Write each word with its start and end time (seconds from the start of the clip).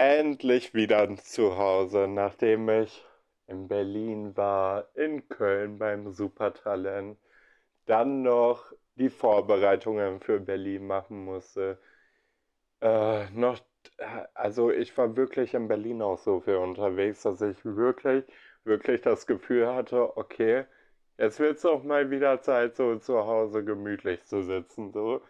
endlich 0.00 0.74
wieder 0.74 1.14
zu 1.18 1.58
Hause, 1.58 2.08
nachdem 2.08 2.68
ich 2.70 3.04
in 3.46 3.68
Berlin 3.68 4.36
war, 4.36 4.88
in 4.94 5.28
Köln 5.28 5.78
beim 5.78 6.10
Supertalent, 6.12 7.18
dann 7.86 8.22
noch 8.22 8.72
die 8.96 9.10
Vorbereitungen 9.10 10.20
für 10.20 10.40
Berlin 10.40 10.86
machen 10.86 11.24
musste. 11.24 11.78
Äh, 12.80 13.30
noch, 13.30 13.60
also 14.34 14.70
ich 14.70 14.96
war 14.96 15.16
wirklich 15.16 15.54
in 15.54 15.68
Berlin 15.68 16.02
auch 16.02 16.18
so 16.18 16.40
viel 16.40 16.56
unterwegs, 16.56 17.22
dass 17.22 17.40
ich 17.42 17.64
wirklich, 17.64 18.24
wirklich 18.64 19.02
das 19.02 19.26
Gefühl 19.26 19.66
hatte, 19.74 20.16
okay, 20.16 20.64
jetzt 21.18 21.38
wird 21.40 21.58
es 21.58 21.64
auch 21.66 21.82
mal 21.84 22.10
wieder 22.10 22.40
Zeit, 22.42 22.76
so 22.76 22.96
zu 22.98 23.18
Hause 23.26 23.64
gemütlich 23.64 24.24
zu 24.24 24.42
sitzen, 24.42 24.92
so. 24.92 25.22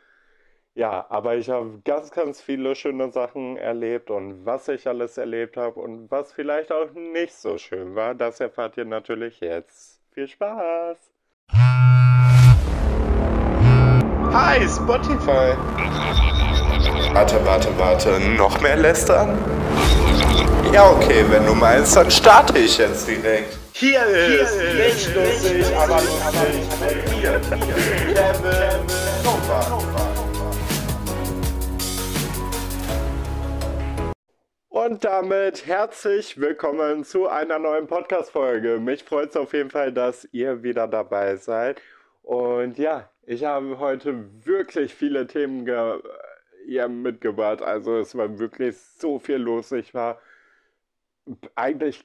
Ja, 0.75 1.05
aber 1.09 1.35
ich 1.35 1.51
habe 1.51 1.81
ganz, 1.85 2.13
ganz 2.13 2.41
viele 2.41 2.77
schöne 2.77 3.11
Sachen 3.11 3.57
erlebt 3.57 4.09
und 4.09 4.47
was 4.47 4.69
ich 4.69 4.87
alles 4.87 5.19
erlebt 5.19 5.57
habe 5.57 5.81
und 5.81 6.09
was 6.13 6.33
vielleicht 6.33 6.71
auch 6.71 6.93
nicht 6.93 7.35
so 7.35 7.59
schön 7.59 7.97
war, 7.97 8.15
das 8.15 8.39
erfahrt 8.39 8.77
ihr 8.77 8.85
natürlich 8.85 9.41
jetzt. 9.41 10.01
Viel 10.13 10.29
Spaß! 10.29 10.97
Hi, 14.33 14.69
Spotify! 14.69 15.57
Warte, 17.15 17.45
warte, 17.45 17.77
warte, 17.77 18.21
noch 18.37 18.61
mehr 18.61 18.77
lästern? 18.77 19.37
Ja, 20.73 20.89
okay, 20.89 21.25
wenn 21.31 21.47
du 21.47 21.55
meinst, 21.55 21.97
dann 21.97 22.09
starte 22.13 22.57
ich 22.61 22.79
jetzt 22.79 23.09
direkt. 23.09 23.59
Hier 23.73 24.05
ist, 24.05 24.55
Hier 24.55 24.77
ist 24.87 25.07
nicht 25.07 25.17
lustig, 25.17 25.77
aber 25.77 25.97
lustig 25.97 26.69
mit 26.81 27.17
mir, 27.17 27.41
Kevin 28.15 28.91
Und 34.83 35.05
damit 35.05 35.67
herzlich 35.67 36.41
willkommen 36.41 37.05
zu 37.05 37.29
einer 37.29 37.59
neuen 37.59 37.87
Podcast-Folge. 37.87 38.81
Mich 38.81 39.05
freut 39.05 39.29
es 39.29 39.37
auf 39.37 39.53
jeden 39.53 39.69
Fall, 39.69 39.93
dass 39.93 40.27
ihr 40.33 40.63
wieder 40.63 40.89
dabei 40.89 41.37
seid. 41.37 41.83
Und 42.23 42.79
ja, 42.79 43.11
ich 43.27 43.45
habe 43.45 43.79
heute 43.79 44.25
wirklich 44.47 44.95
viele 44.95 45.27
Themen 45.27 45.67
ja, 46.67 46.89
mitgebracht. 46.89 47.61
Also 47.61 47.99
es 47.99 48.17
war 48.17 48.39
wirklich 48.39 48.75
so 48.79 49.19
viel 49.19 49.37
los. 49.37 49.71
Ich 49.73 49.93
war 49.93 50.19
eigentlich 51.57 52.03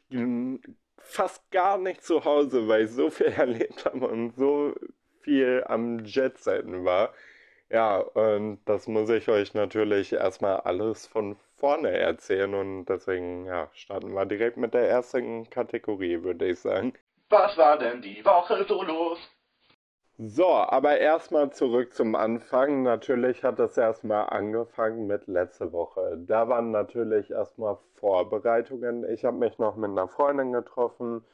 fast 0.98 1.50
gar 1.52 1.78
nicht 1.78 2.04
zu 2.04 2.26
Hause, 2.26 2.68
weil 2.68 2.84
ich 2.84 2.92
so 2.92 3.10
viel 3.10 3.28
erlebt 3.38 3.86
habe 3.86 4.06
und 4.06 4.36
so 4.36 4.74
viel 5.22 5.64
am 5.66 6.04
Jetsetten 6.04 6.84
war. 6.84 7.14
Ja, 7.70 8.00
und 8.00 8.60
das 8.66 8.88
muss 8.88 9.10
ich 9.10 9.30
euch 9.30 9.54
natürlich 9.54 10.12
erstmal 10.12 10.60
alles 10.60 11.08
von 11.08 11.38
vorne 11.58 11.92
erzählen 11.92 12.54
und 12.54 12.86
deswegen 12.86 13.46
ja, 13.46 13.70
starten 13.74 14.14
wir 14.14 14.26
direkt 14.26 14.58
mit 14.58 14.74
der 14.74 14.90
ersten 14.90 15.50
Kategorie, 15.50 16.24
würde 16.24 16.48
ich 16.48 16.60
sagen. 16.60 16.94
Was 17.30 17.58
war 17.58 17.78
denn 17.78 18.02
die 18.02 18.24
Woche 18.24 18.66
so 18.68 18.84
los? 18.84 19.20
So, 20.18 20.48
aber 20.48 20.98
erstmal 20.98 21.52
zurück 21.52 21.94
zum 21.94 22.16
Anfang. 22.16 22.84
Natürlich 22.84 23.44
hat 23.44 23.60
es 23.60 23.78
erstmal 23.78 24.30
angefangen 24.30 25.08
mit 25.08 25.28
letzte 25.28 25.74
Woche. 25.74 26.18
Da 26.26 26.48
waren 26.48 26.72
natürlich 26.72 27.32
erstmal 27.32 27.78
Vorbereitungen. 27.96 29.04
Ich 29.10 29.26
habe 29.26 29.38
mich 29.38 29.58
noch 29.60 29.76
mit 29.76 29.90
einer 29.90 30.08
Freundin 30.08 30.54
getroffen, 30.54 31.26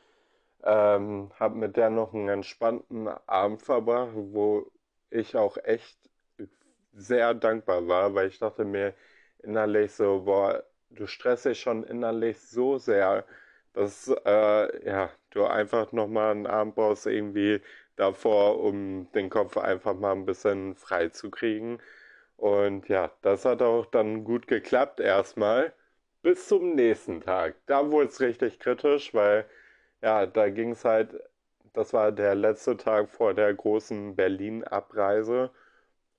ähm, 0.64 1.32
habe 1.40 1.56
mit 1.58 1.78
der 1.78 1.92
noch 1.92 2.14
einen 2.14 2.30
entspannten 2.30 3.08
Abend 3.28 3.62
verbracht, 3.62 4.14
wo 4.16 4.66
ich 5.12 5.36
auch 5.38 5.58
echt 5.58 5.98
sehr 6.94 7.34
dankbar 7.36 7.88
war, 7.88 8.16
weil 8.16 8.28
ich 8.28 8.40
dachte 8.40 8.66
mir, 8.66 8.94
innerlich 9.44 9.92
so, 9.94 10.22
boah, 10.26 10.64
du 10.90 11.08
stresst 11.08 11.46
dich 11.46 11.60
schon 11.62 11.84
innerlich 11.84 12.40
so 12.40 12.78
sehr, 12.78 13.26
dass 13.74 14.08
äh, 14.26 14.86
ja, 14.88 15.10
du 15.32 15.46
einfach 15.46 15.92
nochmal 15.92 16.32
einen 16.32 16.48
Abend 16.48 16.76
brauchst 16.76 17.08
irgendwie 17.08 17.62
davor, 17.96 18.60
um 18.62 19.12
den 19.14 19.30
Kopf 19.30 19.58
einfach 19.58 19.94
mal 19.96 20.14
ein 20.14 20.26
bisschen 20.26 20.76
frei 20.76 21.10
zu 21.10 21.30
kriegen. 21.32 21.80
Und 22.38 22.90
ja, 22.90 23.12
das 23.22 23.46
hat 23.46 23.62
auch 23.62 23.86
dann 23.86 24.24
gut 24.24 24.48
geklappt 24.48 25.00
erstmal. 25.00 25.74
Bis 26.24 26.48
zum 26.48 26.76
nächsten 26.76 27.22
Tag. 27.22 27.56
Da 27.68 27.90
wurde 27.92 28.08
es 28.10 28.20
richtig 28.22 28.60
kritisch, 28.60 29.14
weil 29.14 29.46
ja, 30.02 30.26
da 30.26 30.50
ging 30.50 30.72
es 30.72 30.86
halt, 30.86 31.16
das 31.74 31.94
war 31.94 32.12
der 32.12 32.36
letzte 32.36 32.78
Tag 32.78 33.10
vor 33.10 33.34
der 33.34 33.54
großen 33.54 34.16
Berlin-Abreise. 34.16 35.52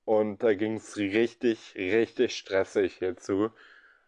Und 0.05 0.43
da 0.43 0.55
ging 0.55 0.77
es 0.77 0.97
richtig, 0.97 1.75
richtig 1.77 2.37
stressig 2.37 2.95
hierzu. 2.95 3.51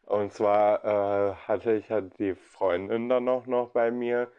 Und 0.03 0.33
zwar 0.33 0.85
äh, 0.85 1.35
hatte 1.35 1.75
ich 1.75 1.91
halt 1.91 2.19
die 2.19 2.35
Freundin 2.35 3.09
dann 3.09 3.29
auch 3.29 3.47
noch 3.47 3.71
bei 3.71 3.91
mir, 3.91 4.31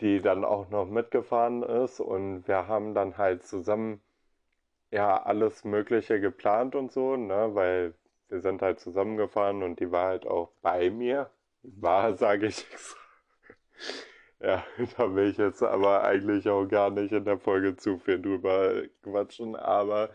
die 0.00 0.20
dann 0.20 0.44
auch 0.44 0.70
noch 0.70 0.86
mitgefahren 0.86 1.62
ist. 1.62 2.00
Und 2.00 2.48
wir 2.48 2.68
haben 2.68 2.94
dann 2.94 3.18
halt 3.18 3.46
zusammen 3.46 4.00
ja 4.90 5.22
alles 5.22 5.64
Mögliche 5.64 6.20
geplant 6.20 6.74
und 6.74 6.92
so, 6.92 7.16
ne? 7.16 7.50
Weil 7.54 7.94
wir 8.28 8.40
sind 8.40 8.62
halt 8.62 8.80
zusammengefahren 8.80 9.62
und 9.62 9.80
die 9.80 9.90
war 9.92 10.06
halt 10.08 10.26
auch 10.26 10.52
bei 10.62 10.90
mir. 10.90 11.30
War, 11.62 12.14
sage 12.16 12.46
ich 12.46 12.66
extra. 12.72 12.98
Ja, 14.40 14.64
da 14.96 15.14
will 15.14 15.30
ich 15.30 15.38
jetzt 15.38 15.62
aber 15.62 16.04
eigentlich 16.04 16.48
auch 16.48 16.66
gar 16.66 16.90
nicht 16.90 17.12
in 17.12 17.24
der 17.24 17.38
Folge 17.38 17.76
zu 17.76 17.98
viel 17.98 18.20
drüber 18.20 18.82
quatschen, 19.02 19.56
aber 19.56 20.10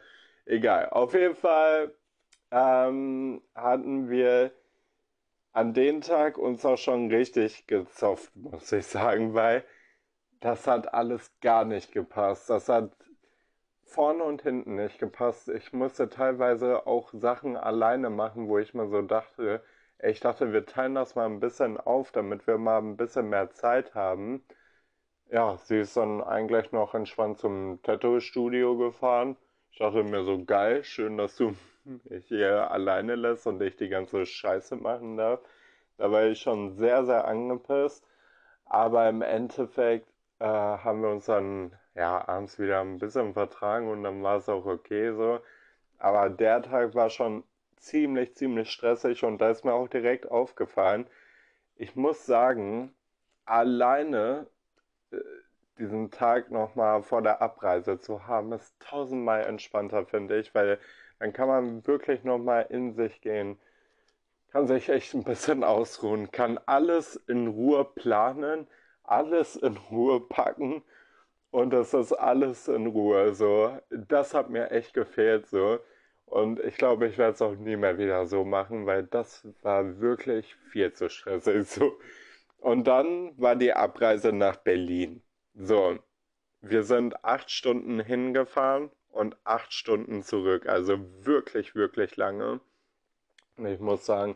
Egal. 0.45 0.89
Auf 0.89 1.13
jeden 1.13 1.35
Fall 1.35 1.95
ähm, 2.51 3.41
hatten 3.55 4.09
wir 4.09 4.51
an 5.53 5.73
dem 5.73 6.01
Tag 6.01 6.37
uns 6.37 6.65
auch 6.65 6.77
schon 6.77 7.11
richtig 7.11 7.67
gezopft, 7.67 8.35
muss 8.35 8.71
ich 8.71 8.85
sagen, 8.87 9.33
weil 9.33 9.63
das 10.39 10.67
hat 10.67 10.93
alles 10.93 11.31
gar 11.41 11.65
nicht 11.65 11.91
gepasst. 11.91 12.49
Das 12.49 12.69
hat 12.69 12.95
vorne 13.83 14.23
und 14.23 14.41
hinten 14.43 14.75
nicht 14.75 14.99
gepasst. 14.99 15.49
Ich 15.49 15.73
musste 15.73 16.09
teilweise 16.09 16.87
auch 16.87 17.11
Sachen 17.13 17.57
alleine 17.57 18.09
machen, 18.09 18.47
wo 18.47 18.57
ich 18.57 18.73
mir 18.73 18.87
so 18.89 19.01
dachte, 19.01 19.63
ich 20.03 20.19
dachte, 20.19 20.51
wir 20.53 20.65
teilen 20.65 20.95
das 20.95 21.15
mal 21.15 21.25
ein 21.27 21.39
bisschen 21.39 21.77
auf, 21.77 22.11
damit 22.11 22.47
wir 22.47 22.57
mal 22.57 22.79
ein 22.79 22.97
bisschen 22.97 23.29
mehr 23.29 23.51
Zeit 23.51 23.93
haben. 23.93 24.43
Ja, 25.31 25.57
sie 25.57 25.79
ist 25.79 25.97
dann 25.97 26.21
eigentlich 26.23 26.71
noch 26.71 26.93
entspannt 26.95 27.39
zum 27.39 27.81
Tattoo-Studio 27.83 28.77
gefahren. 28.77 29.37
Ich 29.71 29.77
dachte 29.79 30.03
mir 30.03 30.23
so, 30.23 30.43
geil, 30.43 30.83
schön, 30.83 31.17
dass 31.17 31.37
du 31.37 31.55
mich 31.85 32.27
hier 32.27 32.69
alleine 32.71 33.15
lässt 33.15 33.47
und 33.47 33.61
ich 33.61 33.77
die 33.77 33.89
ganze 33.89 34.25
Scheiße 34.25 34.75
machen 34.75 35.17
darf. 35.17 35.39
Da 35.97 36.11
war 36.11 36.25
ich 36.25 36.41
schon 36.41 36.75
sehr, 36.75 37.05
sehr 37.05 37.25
angepisst. 37.25 38.05
Aber 38.65 39.07
im 39.09 39.21
Endeffekt 39.21 40.07
äh, 40.39 40.45
haben 40.45 41.01
wir 41.01 41.09
uns 41.09 41.25
dann 41.25 41.73
ja 41.95 42.27
abends 42.27 42.59
wieder 42.59 42.81
ein 42.81 42.99
bisschen 42.99 43.33
vertragen 43.33 43.89
und 43.89 44.03
dann 44.03 44.23
war 44.23 44.37
es 44.37 44.49
auch 44.49 44.65
okay 44.65 45.13
so. 45.13 45.39
Aber 45.99 46.29
der 46.29 46.61
Tag 46.61 46.95
war 46.95 47.09
schon 47.09 47.43
ziemlich, 47.77 48.35
ziemlich 48.35 48.71
stressig 48.71 49.23
und 49.23 49.39
da 49.39 49.51
ist 49.51 49.65
mir 49.65 49.73
auch 49.73 49.87
direkt 49.87 50.29
aufgefallen. 50.29 51.07
Ich 51.75 51.95
muss 51.95 52.25
sagen, 52.25 52.93
alleine 53.45 54.47
diesen 55.81 56.11
Tag 56.11 56.51
nochmal 56.51 57.03
vor 57.03 57.21
der 57.21 57.41
Abreise 57.41 57.99
zu 57.99 58.27
haben, 58.27 58.53
ist 58.53 58.73
tausendmal 58.79 59.45
entspannter, 59.45 60.05
finde 60.05 60.39
ich, 60.39 60.53
weil 60.55 60.79
dann 61.19 61.33
kann 61.33 61.47
man 61.47 61.87
wirklich 61.87 62.23
nochmal 62.23 62.67
in 62.69 62.93
sich 62.93 63.21
gehen, 63.21 63.59
kann 64.51 64.67
sich 64.67 64.89
echt 64.89 65.13
ein 65.13 65.23
bisschen 65.23 65.63
ausruhen, 65.63 66.31
kann 66.31 66.59
alles 66.65 67.15
in 67.27 67.47
Ruhe 67.47 67.85
planen, 67.85 68.67
alles 69.03 69.55
in 69.55 69.77
Ruhe 69.77 70.19
packen 70.21 70.83
und 71.51 71.73
es 71.73 71.93
ist 71.93 72.13
alles 72.13 72.67
in 72.67 72.87
Ruhe. 72.87 73.33
So, 73.33 73.77
das 73.89 74.33
hat 74.33 74.49
mir 74.49 74.71
echt 74.71 74.93
gefehlt 74.93 75.47
so. 75.47 75.79
Und 76.25 76.59
ich 76.61 76.77
glaube, 76.77 77.07
ich 77.07 77.17
werde 77.17 77.33
es 77.33 77.41
auch 77.41 77.55
nie 77.55 77.75
mehr 77.75 77.97
wieder 77.97 78.25
so 78.25 78.45
machen, 78.45 78.85
weil 78.85 79.03
das 79.03 79.45
war 79.63 79.99
wirklich 79.99 80.55
viel 80.71 80.93
zu 80.93 81.09
stressig. 81.09 81.67
So. 81.67 81.97
Und 82.59 82.85
dann 82.87 83.33
war 83.37 83.55
die 83.55 83.73
Abreise 83.73 84.31
nach 84.31 84.57
Berlin. 84.57 85.21
So, 85.55 85.99
wir 86.61 86.83
sind 86.83 87.23
acht 87.23 87.51
Stunden 87.51 87.99
hingefahren 87.99 88.89
und 89.09 89.37
acht 89.43 89.73
Stunden 89.73 90.23
zurück. 90.23 90.67
Also 90.67 90.99
wirklich, 91.25 91.75
wirklich 91.75 92.15
lange. 92.17 92.61
Und 93.57 93.65
ich 93.65 93.79
muss 93.79 94.05
sagen, 94.05 94.35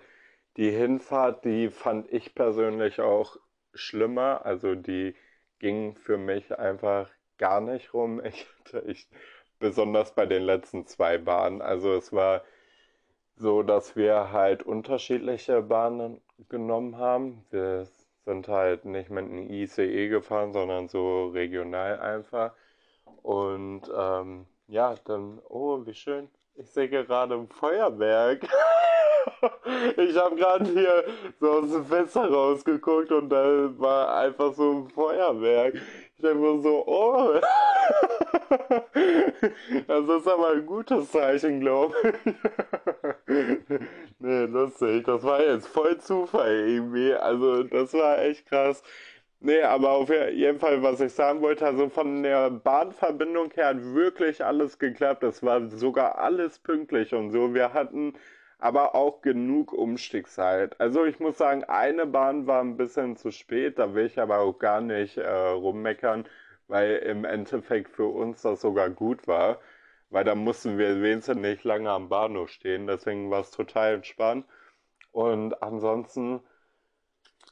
die 0.58 0.72
Hinfahrt, 0.72 1.46
die 1.46 1.70
fand 1.70 2.12
ich 2.12 2.36
persönlich 2.36 3.02
auch 3.02 3.38
schlimmer. 3.74 4.46
Also 4.46 4.76
die 4.76 5.16
ging 5.60 5.96
für 5.98 6.18
mich 6.18 6.58
einfach 6.58 7.10
gar 7.38 7.62
nicht 7.62 7.94
rum. 7.94 8.22
Ich 8.26 8.48
hatte 8.60 8.84
ich, 8.88 9.08
besonders 9.60 10.14
bei 10.16 10.26
den 10.26 10.44
letzten 10.44 10.86
zwei 10.88 11.18
Bahnen. 11.18 11.62
Also 11.62 11.94
es 11.94 12.12
war 12.14 12.44
so, 13.38 13.64
dass 13.64 13.96
wir 13.96 14.32
halt 14.32 14.64
unterschiedliche 14.64 15.62
Bahnen 15.62 16.22
genommen 16.50 16.98
haben. 16.98 17.46
Wir 17.52 17.86
sind 18.25 18.48
halt 18.48 18.86
nicht 18.86 19.10
mit 19.10 19.25
einem 19.25 19.50
ICE 19.50 20.10
gefahren, 20.10 20.51
sondern 20.51 20.88
so 20.88 21.27
regional 21.27 22.00
einfach. 22.00 22.51
Und 23.22 23.83
ähm, 23.95 24.48
ja, 24.68 24.95
dann, 25.06 25.39
oh, 25.48 25.86
wie 25.86 25.94
schön. 25.94 26.30
Ich 26.56 26.72
sehe 26.72 26.89
gerade 26.89 27.36
ein 27.36 27.48
Feuerwerk. 27.50 28.44
ich 29.98 30.16
habe 30.18 30.36
gerade 30.36 30.66
hier 30.66 31.04
so 31.39 31.51
aus 31.51 31.72
dem 31.72 31.86
Fenster 31.86 32.31
rausgeguckt 32.31 33.12
und 33.12 33.30
da 33.30 33.69
war 33.80 34.16
einfach 34.18 34.54
so 34.54 34.72
ein 34.72 34.89
Feuerwerk. 34.89 35.75
Ich 35.75 36.22
denke 36.22 36.38
mir 36.38 36.62
so, 36.62 36.83
oh. 36.88 37.39
das 39.88 40.10
ist 40.10 40.28
aber 40.28 40.52
ein 40.54 40.66
gutes 40.66 41.12
Zeichen, 41.12 41.60
glaube 41.60 41.96
ich. 42.04 42.34
nee, 44.20 44.46
lustig. 44.46 45.06
Das 45.06 45.24
war 45.24 45.42
jetzt 45.42 45.68
voll 45.68 45.98
Zufall 46.00 46.68
irgendwie. 46.68 47.14
Also, 47.14 47.64
das 47.64 47.94
war 47.94 48.20
echt 48.20 48.48
krass. 48.48 48.84
Nee, 49.40 49.62
aber 49.62 49.92
auf 49.92 50.10
jeden 50.10 50.60
Fall, 50.60 50.82
was 50.82 51.02
ich 51.02 51.14
sagen 51.14 51.42
wollte, 51.42 51.66
also 51.66 51.90
von 51.90 52.24
der 52.24 52.50
Bahnverbindung 52.50 53.52
her 53.54 53.68
hat 53.68 53.84
wirklich 53.94 54.44
alles 54.44 54.80
geklappt. 54.80 55.24
Es 55.24 55.44
war 55.44 55.70
sogar 55.70 56.18
alles 56.18 56.60
pünktlich 56.60 57.14
und 57.14 57.32
so. 57.32 57.54
Wir 57.54 57.74
hatten 57.74 58.14
aber 58.60 58.96
auch 58.96 59.22
genug 59.22 59.74
Umstiegszeit. 59.74 60.80
Also 60.80 61.06
ich 61.06 61.20
muss 61.20 61.38
sagen, 61.38 61.64
eine 61.66 62.06
Bahn 62.08 62.48
war 62.48 62.62
ein 62.62 62.78
bisschen 62.78 63.18
zu 63.18 63.32
spät, 63.32 63.78
da 63.80 63.94
will 63.94 64.06
ich 64.08 64.20
aber 64.20 64.40
auch 64.40 64.58
gar 64.58 64.82
nicht 64.82 65.18
äh, 65.18 65.30
rummeckern, 65.30 66.26
weil 66.68 66.98
im 66.98 67.26
Endeffekt 67.26 67.90
für 67.92 68.08
uns 68.08 68.42
das 68.42 68.62
sogar 68.62 68.90
gut 68.90 69.28
war, 69.28 69.60
weil 70.10 70.24
da 70.24 70.36
mussten 70.36 70.78
wir 70.78 71.02
wenigstens 71.02 71.38
nicht 71.38 71.64
lange 71.64 71.90
am 71.92 72.10
Bahnhof 72.10 72.50
stehen, 72.50 72.88
deswegen 72.88 73.30
war 73.32 73.42
es 73.42 73.52
total 73.52 73.96
entspannt. 73.96 74.46
Und 75.12 75.62
ansonsten, 75.64 76.42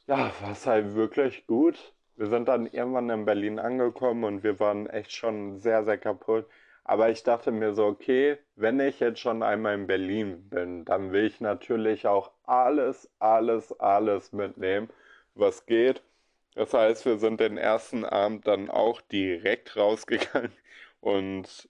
ja, 0.07 0.31
war 0.41 0.51
es 0.51 0.65
halt 0.65 0.95
wirklich 0.95 1.45
gut. 1.47 1.93
Wir 2.15 2.27
sind 2.27 2.47
dann 2.47 2.67
irgendwann 2.67 3.09
in 3.09 3.25
Berlin 3.25 3.59
angekommen 3.59 4.23
und 4.23 4.43
wir 4.43 4.59
waren 4.59 4.87
echt 4.87 5.11
schon 5.13 5.59
sehr, 5.59 5.83
sehr 5.83 5.97
kaputt. 5.97 6.45
Aber 6.83 7.09
ich 7.09 7.23
dachte 7.23 7.51
mir 7.51 7.73
so, 7.73 7.85
okay, 7.85 8.37
wenn 8.55 8.79
ich 8.79 8.99
jetzt 8.99 9.19
schon 9.19 9.41
einmal 9.43 9.75
in 9.75 9.87
Berlin 9.87 10.49
bin, 10.49 10.85
dann 10.85 11.11
will 11.11 11.25
ich 11.25 11.39
natürlich 11.41 12.07
auch 12.07 12.31
alles, 12.43 13.09
alles, 13.19 13.71
alles 13.79 14.33
mitnehmen, 14.33 14.89
was 15.35 15.65
geht. 15.65 16.03
Das 16.55 16.73
heißt, 16.73 17.05
wir 17.05 17.17
sind 17.17 17.39
den 17.39 17.57
ersten 17.57 18.05
Abend 18.05 18.47
dann 18.47 18.69
auch 18.69 19.01
direkt 19.01 19.75
rausgegangen 19.75 20.53
und 21.01 21.69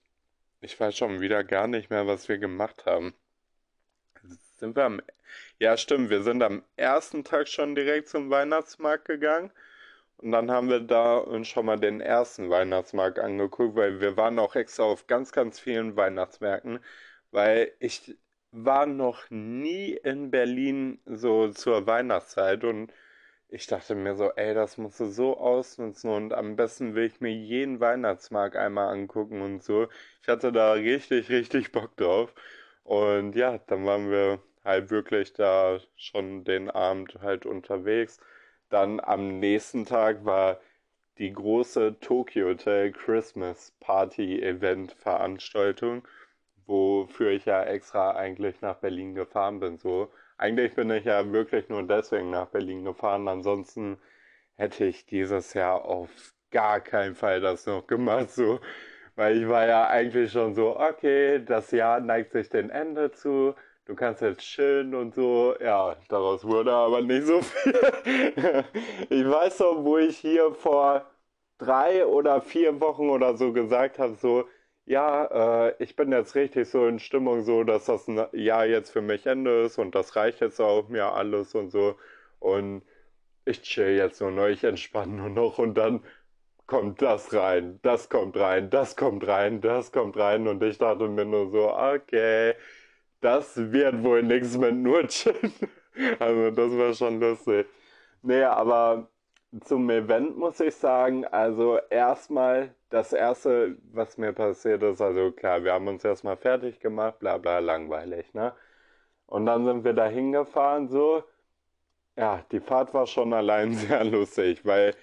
ich 0.60 0.78
weiß 0.78 0.96
schon 0.96 1.20
wieder 1.20 1.44
gar 1.44 1.66
nicht 1.66 1.90
mehr, 1.90 2.06
was 2.06 2.28
wir 2.28 2.38
gemacht 2.38 2.86
haben. 2.86 3.14
Sind 4.58 4.76
wir 4.76 4.84
am, 4.84 5.02
ja 5.58 5.76
stimmt, 5.76 6.10
wir 6.10 6.22
sind 6.22 6.42
am 6.42 6.64
ersten 6.76 7.24
Tag 7.24 7.48
schon 7.48 7.74
direkt 7.74 8.08
zum 8.08 8.30
Weihnachtsmarkt 8.30 9.06
gegangen 9.06 9.50
und 10.18 10.32
dann 10.32 10.50
haben 10.50 10.68
wir 10.68 10.80
da 10.80 11.18
uns 11.18 11.48
schon 11.48 11.66
mal 11.66 11.78
den 11.78 12.00
ersten 12.00 12.50
Weihnachtsmarkt 12.50 13.18
angeguckt, 13.18 13.76
weil 13.76 14.00
wir 14.00 14.16
waren 14.16 14.38
auch 14.38 14.54
extra 14.54 14.84
auf 14.84 15.06
ganz, 15.06 15.32
ganz 15.32 15.60
vielen 15.60 15.96
Weihnachtsmärkten, 15.96 16.80
weil 17.30 17.72
ich 17.80 18.16
war 18.52 18.86
noch 18.86 19.28
nie 19.30 19.92
in 19.92 20.30
Berlin 20.30 21.00
so 21.06 21.48
zur 21.48 21.86
Weihnachtszeit 21.86 22.64
und 22.64 22.92
ich 23.48 23.66
dachte 23.66 23.94
mir 23.94 24.16
so, 24.16 24.30
ey, 24.32 24.54
das 24.54 24.78
musst 24.78 25.00
du 25.00 25.06
so 25.06 25.36
ausnutzen 25.38 26.10
und 26.10 26.32
am 26.34 26.56
besten 26.56 26.94
will 26.94 27.04
ich 27.06 27.20
mir 27.20 27.32
jeden 27.32 27.80
Weihnachtsmarkt 27.80 28.56
einmal 28.56 28.92
angucken 28.92 29.42
und 29.42 29.62
so. 29.62 29.88
Ich 30.22 30.28
hatte 30.28 30.52
da 30.52 30.72
richtig, 30.72 31.28
richtig 31.30 31.72
Bock 31.72 31.96
drauf. 31.96 32.34
Und 32.84 33.34
ja, 33.36 33.58
dann 33.66 33.86
waren 33.86 34.10
wir 34.10 34.40
halt 34.64 34.90
wirklich 34.90 35.32
da 35.32 35.78
schon 35.96 36.44
den 36.44 36.70
Abend 36.70 37.16
halt 37.22 37.46
unterwegs. 37.46 38.18
Dann 38.70 39.00
am 39.00 39.38
nächsten 39.40 39.86
Tag 39.86 40.24
war 40.24 40.60
die 41.18 41.32
große 41.32 41.96
Tokyo 42.00 42.48
Hotel 42.48 42.92
Christmas 42.92 43.72
Party 43.80 44.42
Event 44.42 44.92
Veranstaltung, 44.92 46.06
wofür 46.66 47.30
ich 47.30 47.44
ja 47.46 47.62
extra 47.64 48.12
eigentlich 48.16 48.60
nach 48.60 48.76
Berlin 48.76 49.14
gefahren 49.14 49.60
bin. 49.60 49.78
So, 49.78 50.10
eigentlich 50.44 50.74
bin 50.74 50.90
ich 50.90 51.04
ja 51.04 51.32
wirklich 51.32 51.68
nur 51.68 51.82
deswegen 51.84 52.30
nach 52.30 52.48
Berlin 52.48 52.84
gefahren. 52.84 53.28
Ansonsten 53.28 53.98
hätte 54.56 54.84
ich 54.84 55.06
dieses 55.06 55.54
Jahr 55.54 55.84
auf 55.84 56.10
gar 56.50 56.80
keinen 56.80 57.14
Fall 57.14 57.40
das 57.40 57.66
noch 57.66 57.86
gemacht. 57.86 58.30
So, 58.30 58.60
weil 59.16 59.42
ich 59.42 59.48
war 59.48 59.66
ja 59.66 59.88
eigentlich 59.88 60.32
schon 60.32 60.54
so, 60.54 60.78
okay, 60.78 61.44
das 61.44 61.70
Jahr 61.70 62.00
neigt 62.00 62.32
sich 62.32 62.48
dem 62.50 62.70
Ende 62.70 63.12
zu 63.12 63.54
du 63.86 63.94
kannst 63.94 64.22
jetzt 64.22 64.40
chillen 64.40 64.94
und 64.94 65.14
so. 65.14 65.54
Ja, 65.60 65.96
daraus 66.08 66.44
wurde 66.44 66.72
aber 66.72 67.02
nicht 67.02 67.26
so 67.26 67.40
viel. 67.42 67.74
ich 69.10 69.28
weiß 69.28 69.60
noch, 69.60 69.84
wo 69.84 69.98
ich 69.98 70.18
hier 70.18 70.52
vor 70.54 71.06
drei 71.58 72.06
oder 72.06 72.40
vier 72.40 72.80
Wochen 72.80 73.10
oder 73.10 73.36
so 73.36 73.52
gesagt 73.52 73.98
habe, 73.98 74.14
so, 74.16 74.48
ja, 74.86 75.68
äh, 75.68 75.74
ich 75.82 75.96
bin 75.96 76.12
jetzt 76.12 76.34
richtig 76.34 76.68
so 76.68 76.86
in 76.86 76.98
Stimmung, 76.98 77.42
so, 77.42 77.64
dass 77.64 77.86
das 77.86 78.06
Jahr 78.32 78.66
jetzt 78.66 78.90
für 78.90 79.02
mich 79.02 79.26
Ende 79.26 79.62
ist 79.62 79.78
und 79.78 79.94
das 79.94 80.16
reicht 80.16 80.40
jetzt 80.40 80.60
auch 80.60 80.88
mir 80.88 81.12
alles 81.12 81.54
und 81.54 81.70
so. 81.70 81.96
Und 82.40 82.82
ich 83.44 83.62
chill 83.62 83.96
jetzt 83.96 84.20
nur 84.20 84.30
noch, 84.30 84.46
ich 84.48 84.64
entspanne 84.64 85.14
nur 85.14 85.30
noch 85.30 85.58
und 85.58 85.74
dann 85.74 86.02
kommt 86.66 87.02
das 87.02 87.32
rein, 87.34 87.78
das 87.82 88.08
kommt 88.08 88.36
rein, 88.36 88.70
das 88.70 88.96
kommt 88.96 89.26
rein, 89.26 89.60
das 89.60 89.92
kommt 89.92 90.16
rein 90.16 90.48
und 90.48 90.62
ich 90.62 90.78
dachte 90.78 91.08
mir 91.08 91.24
nur 91.26 91.50
so, 91.50 91.74
okay, 91.74 92.54
das 93.20 93.56
wird 93.72 94.02
wohl 94.04 94.22
nichts 94.22 94.56
mit 94.58 94.74
Nurchen. 94.76 95.34
Also 96.18 96.50
das 96.50 96.76
war 96.76 96.92
schon 96.94 97.20
lustig. 97.20 97.68
Nee, 98.22 98.42
aber 98.42 99.08
zum 99.60 99.88
Event 99.90 100.36
muss 100.36 100.60
ich 100.60 100.74
sagen, 100.74 101.24
also 101.26 101.78
erstmal 101.90 102.74
das 102.90 103.12
erste, 103.12 103.76
was 103.92 104.18
mir 104.18 104.32
passiert 104.32 104.82
ist, 104.82 105.00
also 105.00 105.32
klar, 105.32 105.64
wir 105.64 105.72
haben 105.72 105.88
uns 105.88 106.04
erstmal 106.04 106.36
fertig 106.36 106.80
gemacht, 106.80 107.18
bla 107.20 107.38
bla, 107.38 107.58
langweilig, 107.60 108.32
ne? 108.34 108.52
Und 109.26 109.46
dann 109.46 109.64
sind 109.66 109.84
wir 109.84 109.94
da 109.94 110.06
hingefahren, 110.08 110.88
so. 110.88 111.24
Ja, 112.16 112.44
die 112.52 112.60
Fahrt 112.60 112.94
war 112.94 113.06
schon 113.06 113.32
allein 113.32 113.74
sehr 113.74 114.04
lustig, 114.04 114.64
weil 114.64 114.94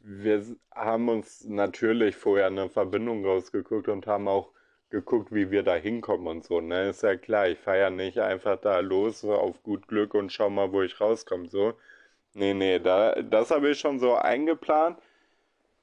wir 0.00 0.44
haben 0.74 1.08
uns 1.08 1.44
natürlich 1.44 2.16
vorher 2.16 2.46
eine 2.48 2.68
Verbindung 2.70 3.24
rausgeguckt 3.24 3.88
und 3.88 4.06
haben 4.06 4.28
auch 4.28 4.52
geguckt, 4.90 5.32
wie 5.34 5.50
wir 5.50 5.62
da 5.64 5.74
hinkommen 5.74 6.26
und 6.28 6.44
so, 6.44 6.60
ne? 6.60 6.90
Ist 6.90 7.02
ja 7.02 7.16
klar, 7.16 7.48
ich 7.48 7.58
fahre 7.58 7.80
ja 7.80 7.90
nicht 7.90 8.18
einfach 8.20 8.58
da 8.60 8.80
los 8.80 9.24
auf 9.24 9.62
gut 9.62 9.88
Glück 9.88 10.14
und 10.14 10.32
schau 10.32 10.50
mal, 10.50 10.72
wo 10.72 10.82
ich 10.82 11.00
rauskomme, 11.00 11.48
so. 11.48 11.74
Nee, 12.38 12.54
nee, 12.54 12.78
da, 12.78 13.20
das 13.22 13.50
habe 13.50 13.70
ich 13.70 13.80
schon 13.80 13.98
so 13.98 14.14
eingeplant. 14.14 14.98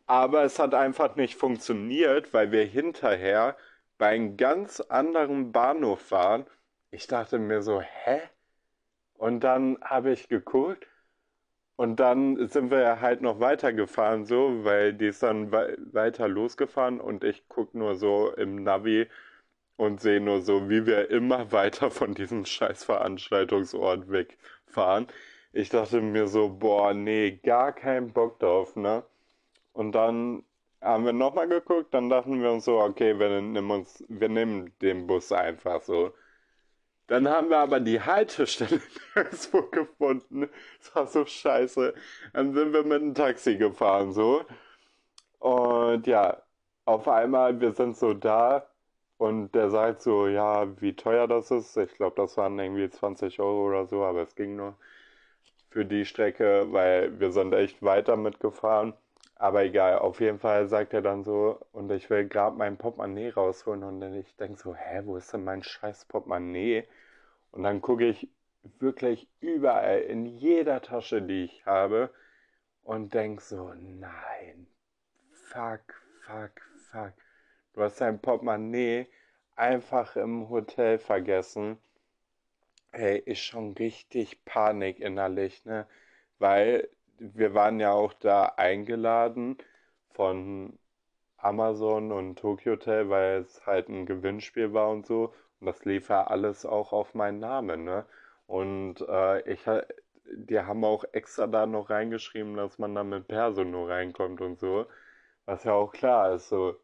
Aber 0.07 0.43
es 0.43 0.59
hat 0.59 0.73
einfach 0.75 1.15
nicht 1.15 1.35
funktioniert, 1.35 2.33
weil 2.33 2.51
wir 2.51 2.65
hinterher 2.65 3.57
bei 3.97 4.09
einem 4.09 4.37
ganz 4.37 4.81
anderen 4.81 5.51
Bahnhof 5.51 6.11
waren. 6.11 6.45
Ich 6.91 7.07
dachte 7.07 7.39
mir 7.39 7.61
so, 7.63 7.81
hä? 7.81 8.21
Und 9.15 9.41
dann 9.41 9.77
habe 9.81 10.11
ich 10.11 10.29
geguckt 10.29 10.87
und 11.77 11.99
dann 11.99 12.47
sind 12.49 12.71
wir 12.71 13.01
halt 13.01 13.21
noch 13.21 13.39
weitergefahren, 13.39 14.25
so, 14.25 14.63
weil 14.65 14.93
die 14.93 15.07
ist 15.07 15.23
dann 15.23 15.51
weiter 15.51 16.27
losgefahren 16.27 17.01
und 17.01 17.23
ich 17.23 17.47
gucke 17.49 17.77
nur 17.77 17.95
so 17.95 18.31
im 18.33 18.63
Navi 18.63 19.07
und 19.77 20.01
sehe 20.01 20.21
nur 20.21 20.41
so, 20.41 20.69
wie 20.69 20.85
wir 20.85 21.09
immer 21.11 21.51
weiter 21.53 21.91
von 21.91 22.13
diesem 22.15 22.45
scheiß 22.45 22.83
Veranstaltungsort 22.85 24.09
wegfahren. 24.11 25.07
Ich 25.55 25.69
dachte 25.69 26.01
mir 26.01 26.27
so, 26.27 26.49
boah, 26.49 26.93
nee, 26.93 27.39
gar 27.43 27.71
keinen 27.73 28.11
Bock 28.11 28.39
drauf, 28.39 28.75
ne? 28.75 29.03
Und 29.73 29.93
dann 29.93 30.43
haben 30.81 31.05
wir 31.05 31.13
nochmal 31.13 31.47
geguckt, 31.47 31.93
dann 31.93 32.09
dachten 32.09 32.41
wir 32.41 32.51
uns 32.51 32.65
so, 32.65 32.79
okay, 32.81 33.17
wir 33.19 33.41
nehmen 33.41 33.71
uns, 33.71 34.03
wir 34.09 34.29
nehmen 34.29 34.73
den 34.81 35.07
Bus 35.07 35.31
einfach 35.31 35.81
so. 35.81 36.13
Dann 37.07 37.29
haben 37.29 37.49
wir 37.49 37.59
aber 37.59 37.79
die 37.79 38.01
Haltestelle 38.01 38.81
nirgendwo 39.15 39.63
gefunden. 39.63 40.49
Das 40.79 40.95
war 40.95 41.07
so 41.07 41.25
scheiße. 41.25 41.93
Dann 42.33 42.53
sind 42.53 42.73
wir 42.73 42.83
mit 42.83 43.01
einem 43.01 43.15
Taxi 43.15 43.57
gefahren, 43.57 44.13
so. 44.13 44.45
Und 45.39 46.07
ja, 46.07 46.41
auf 46.85 47.07
einmal, 47.07 47.61
wir 47.61 47.73
sind 47.73 47.97
so 47.97 48.13
da 48.13 48.67
und 49.17 49.53
der 49.55 49.69
sagt 49.71 50.01
so, 50.01 50.27
ja, 50.27 50.81
wie 50.81 50.95
teuer 50.95 51.27
das 51.27 51.51
ist. 51.51 51.77
Ich 51.77 51.95
glaube, 51.95 52.15
das 52.17 52.37
waren 52.37 52.59
irgendwie 52.59 52.89
20 52.89 53.39
Euro 53.39 53.67
oder 53.67 53.85
so, 53.87 54.03
aber 54.03 54.23
es 54.23 54.35
ging 54.35 54.55
nur 54.57 54.75
für 55.75 55.83
die 55.83 56.05
Strecke, 56.05 56.71
weil 56.71 57.19
wir 57.19 57.33
sind 57.33 57.51
echt 57.51 57.83
weiter 57.83 58.15
mitgefahren. 58.15 58.93
Aber 59.35 59.65
egal, 59.65 59.99
auf 59.99 60.21
jeden 60.21 60.39
Fall 60.39 60.69
sagt 60.69 60.93
er 60.93 61.01
dann 61.01 61.25
so, 61.25 61.59
und 61.73 61.91
ich 61.91 62.09
will 62.09 62.29
gerade 62.29 62.55
mein 62.55 62.77
Portemonnaie 62.77 63.31
rausholen 63.31 63.83
und 63.83 63.99
dann 63.99 64.13
ich 64.13 64.37
denke 64.37 64.57
so, 64.57 64.73
hä, 64.73 65.01
wo 65.03 65.17
ist 65.17 65.33
denn 65.33 65.43
mein 65.43 65.63
scheiß 65.63 66.05
Portemonnaie? 66.05 66.87
Und 67.51 67.63
dann 67.63 67.81
gucke 67.81 68.05
ich 68.05 68.29
wirklich 68.79 69.27
überall 69.41 69.99
in 69.99 70.25
jeder 70.25 70.81
Tasche, 70.81 71.21
die 71.21 71.43
ich 71.43 71.65
habe 71.65 72.09
und 72.83 73.13
denke 73.13 73.41
so, 73.41 73.73
nein, 73.73 74.67
fuck, 75.33 75.81
fuck, 76.21 76.51
fuck. 76.89 77.13
Du 77.73 77.81
hast 77.81 77.99
dein 77.99 78.21
Portemonnaie 78.21 79.07
einfach 79.57 80.15
im 80.15 80.47
Hotel 80.47 80.99
vergessen. 80.99 81.77
Hey, 82.95 83.19
ist 83.19 83.39
schon 83.41 83.73
richtig 83.73 84.43
Panik 84.45 84.99
innerlich, 84.99 85.63
ne? 85.65 85.87
Weil 86.39 86.89
wir 87.19 87.53
waren 87.53 87.79
ja 87.79 87.91
auch 87.91 88.13
da 88.13 88.45
eingeladen 88.57 89.57
von 90.13 90.79
Amazon 91.37 92.11
und 92.11 92.39
Tokyo 92.39 92.73
Hotel, 92.73 93.09
weil 93.09 93.41
es 93.41 93.65
halt 93.67 93.89
ein 93.89 94.05
Gewinnspiel 94.07 94.73
war 94.73 94.89
und 94.91 95.05
so. 95.07 95.33
Und 95.59 95.67
das 95.67 95.85
lief 95.85 96.09
ja 96.09 96.25
alles 96.27 96.65
auch 96.65 96.93
auf 96.93 97.13
meinen 97.15 97.39
Namen, 97.39 97.83
ne? 97.85 98.05
Und 98.47 99.01
äh, 99.07 99.41
ich, 99.51 99.61
die 100.35 100.59
haben 100.59 100.83
auch 100.85 101.03
extra 101.13 101.47
da 101.47 101.65
noch 101.67 101.89
reingeschrieben, 101.89 102.55
dass 102.57 102.79
man 102.79 102.95
da 102.95 103.03
mit 103.03 103.27
Perso 103.27 103.63
nur 103.65 103.89
reinkommt 103.89 104.41
und 104.41 104.59
so. 104.59 104.87
Was 105.45 105.63
ja 105.65 105.73
auch 105.73 105.91
klar 105.93 106.35
ist, 106.35 106.49
so. 106.49 106.75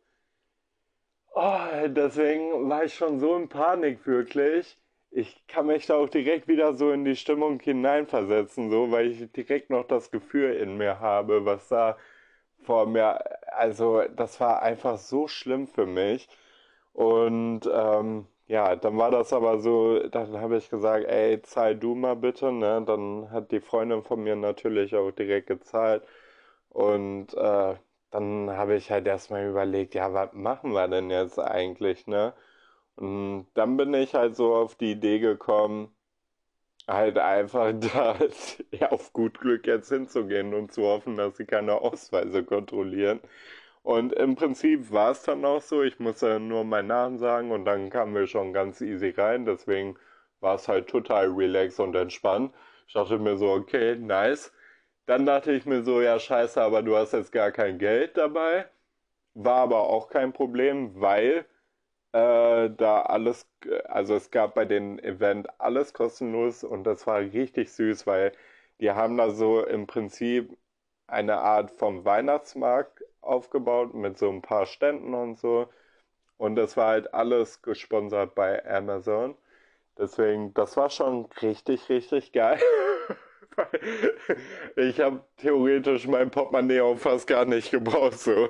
Oh, 1.36 1.88
deswegen 1.88 2.70
war 2.70 2.86
ich 2.86 2.94
schon 2.94 3.20
so 3.20 3.36
in 3.36 3.50
Panik, 3.50 4.06
wirklich. 4.08 4.81
Ich 5.12 5.46
kann 5.48 5.68
mich 5.68 5.86
da 5.88 5.96
auch 5.96 6.10
direkt 6.10 6.48
wieder 6.48 6.74
so 6.76 6.92
in 6.92 7.04
die 7.06 7.16
Stimmung 7.16 7.60
hineinversetzen, 7.60 8.70
so, 8.70 8.92
weil 8.92 9.08
ich 9.12 9.32
direkt 9.32 9.70
noch 9.70 9.86
das 9.88 10.10
Gefühl 10.12 10.54
in 10.56 10.78
mir 10.78 11.00
habe, 11.00 11.46
was 11.46 11.68
da 11.68 11.98
vor 12.64 12.86
mir, 12.88 13.20
also 13.54 14.04
das 14.16 14.40
war 14.40 14.62
einfach 14.62 14.98
so 14.98 15.28
schlimm 15.28 15.68
für 15.68 15.86
mich. 15.86 16.30
Und 16.94 17.62
ähm, 17.74 18.28
ja, 18.48 18.76
dann 18.76 18.98
war 18.98 19.12
das 19.12 19.34
aber 19.34 19.60
so, 19.60 20.00
dann 20.10 20.38
habe 20.40 20.58
ich 20.58 20.70
gesagt, 20.70 21.06
ey, 21.08 21.42
zahl 21.42 21.76
du 21.78 21.96
mal 21.96 22.16
bitte, 22.16 22.52
ne? 22.52 22.84
Dann 22.86 23.32
hat 23.32 23.52
die 23.52 23.62
Freundin 23.62 24.04
von 24.04 24.24
mir 24.24 24.36
natürlich 24.36 24.96
auch 24.96 25.12
direkt 25.12 25.48
gezahlt. 25.48 26.04
Und 26.70 27.34
äh, 27.36 27.76
dann 28.12 28.52
habe 28.52 28.76
ich 28.76 28.92
halt 28.92 29.08
erstmal 29.08 29.48
überlegt, 29.50 29.94
ja, 29.96 30.14
was 30.14 30.34
machen 30.34 30.72
wir 30.74 30.88
denn 30.88 31.10
jetzt 31.10 31.40
eigentlich, 31.40 32.08
ne? 32.08 32.34
Und 33.02 33.48
dann 33.56 33.78
bin 33.78 33.94
ich 33.96 34.14
halt 34.14 34.36
so 34.36 34.54
auf 34.56 34.76
die 34.76 34.92
Idee 34.92 35.20
gekommen, 35.20 35.94
halt 36.88 37.18
einfach 37.18 37.74
da 37.94 38.18
ja, 38.72 38.92
auf 38.92 39.14
gut 39.14 39.40
Glück 39.40 39.68
jetzt 39.68 39.90
hinzugehen 39.90 40.54
und 40.54 40.72
zu 40.74 40.84
hoffen, 40.84 41.18
dass 41.18 41.38
sie 41.38 41.46
keine 41.46 41.74
Ausweise 41.82 42.44
kontrollieren. 42.44 43.20
Und 43.84 44.14
im 44.14 44.36
Prinzip 44.36 44.92
war 44.92 45.12
es 45.12 45.24
dann 45.24 45.46
auch 45.46 45.62
so, 45.62 45.84
ich 45.84 46.00
musste 46.00 46.40
nur 46.40 46.64
meinen 46.66 46.88
Namen 46.90 47.20
sagen 47.20 47.52
und 47.52 47.66
dann 47.66 47.90
kamen 47.90 48.16
wir 48.16 48.28
schon 48.28 48.54
ganz 48.54 48.82
easy 48.82 49.12
rein, 49.12 49.46
deswegen 49.46 49.98
war 50.40 50.56
es 50.56 50.68
halt 50.68 50.88
total 50.90 51.28
relaxed 51.30 51.80
und 51.80 51.96
entspannt. 51.96 52.54
Ich 52.88 52.94
dachte 52.94 53.20
mir 53.20 53.38
so, 53.38 53.52
okay, 53.52 53.96
nice. 53.98 54.54
Dann 55.08 55.26
dachte 55.26 55.54
ich 55.54 55.66
mir 55.66 55.84
so, 55.84 56.02
ja 56.02 56.20
scheiße, 56.20 56.62
aber 56.62 56.84
du 56.84 56.96
hast 56.98 57.14
jetzt 57.14 57.32
gar 57.34 57.52
kein 57.52 57.80
Geld 57.80 58.18
dabei. 58.18 58.68
War 59.34 59.58
aber 59.64 59.82
auch 59.90 60.10
kein 60.10 60.34
Problem, 60.34 61.00
weil 61.02 61.46
äh, 62.14 62.70
da 62.70 63.02
alles, 63.04 63.48
also 63.86 64.16
es 64.16 64.32
gab 64.32 64.56
bei 64.56 64.66
dem 64.66 65.00
Event 65.00 65.48
alles 65.60 65.94
kostenlos 65.94 66.64
und 66.64 66.84
das 66.84 67.08
war 67.08 67.20
richtig 67.20 67.72
süß, 67.72 68.08
weil 68.08 68.34
die 68.80 68.92
haben 68.92 69.18
da 69.18 69.32
so 69.32 69.66
im 69.66 69.88
Prinzip 69.88 70.58
eine 71.08 71.38
Art 71.40 71.72
vom 71.72 72.06
Weihnachtsmarkt 72.06 73.04
aufgebaut 73.22 73.94
mit 73.94 74.18
so 74.18 74.30
ein 74.30 74.42
paar 74.42 74.66
Ständen 74.66 75.14
und 75.14 75.38
so. 75.40 75.70
Und 76.38 76.56
das 76.58 76.78
war 76.78 76.88
halt 76.90 77.14
alles 77.14 77.62
gesponsert 77.62 78.36
bei 78.36 78.66
Amazon. 78.66 79.36
Deswegen, 79.98 80.54
das 80.56 80.78
war 80.78 80.90
schon 80.90 81.26
richtig, 81.42 81.90
richtig 81.90 82.32
geil. 82.34 82.60
ich 84.76 85.00
habe 85.00 85.24
theoretisch 85.38 86.08
mein 86.08 86.32
Portemonnaie 86.32 86.82
auch 86.82 86.98
fast 86.98 87.28
gar 87.28 87.46
nicht 87.46 87.72
gebraucht. 87.72 88.20
So. 88.20 88.50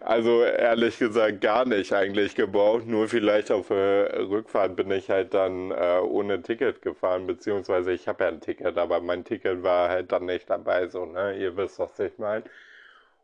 Also 0.00 0.42
ehrlich 0.42 0.98
gesagt 0.98 1.40
gar 1.40 1.64
nicht 1.64 1.92
eigentlich 1.92 2.34
gebraucht. 2.34 2.86
Nur 2.86 3.08
vielleicht 3.08 3.50
auf 3.50 3.68
der 3.68 4.28
Rückfahrt 4.28 4.76
bin 4.76 4.90
ich 4.90 5.10
halt 5.10 5.34
dann 5.34 5.70
äh, 5.70 6.00
ohne 6.02 6.42
Ticket 6.42 6.82
gefahren. 6.82 7.26
Beziehungsweise 7.26 7.92
ich 7.92 8.08
habe 8.08 8.24
ja 8.24 8.30
ein 8.30 8.40
Ticket, 8.40 8.78
aber 8.78 9.00
mein 9.00 9.24
Ticket 9.24 9.62
war 9.62 9.88
halt 9.88 10.12
dann 10.12 10.26
nicht 10.26 10.50
dabei. 10.50 10.88
So, 10.88 11.06
ne? 11.06 11.36
Ihr 11.38 11.56
wisst, 11.56 11.78
was 11.78 11.98
ich 12.00 12.18
meine. 12.18 12.44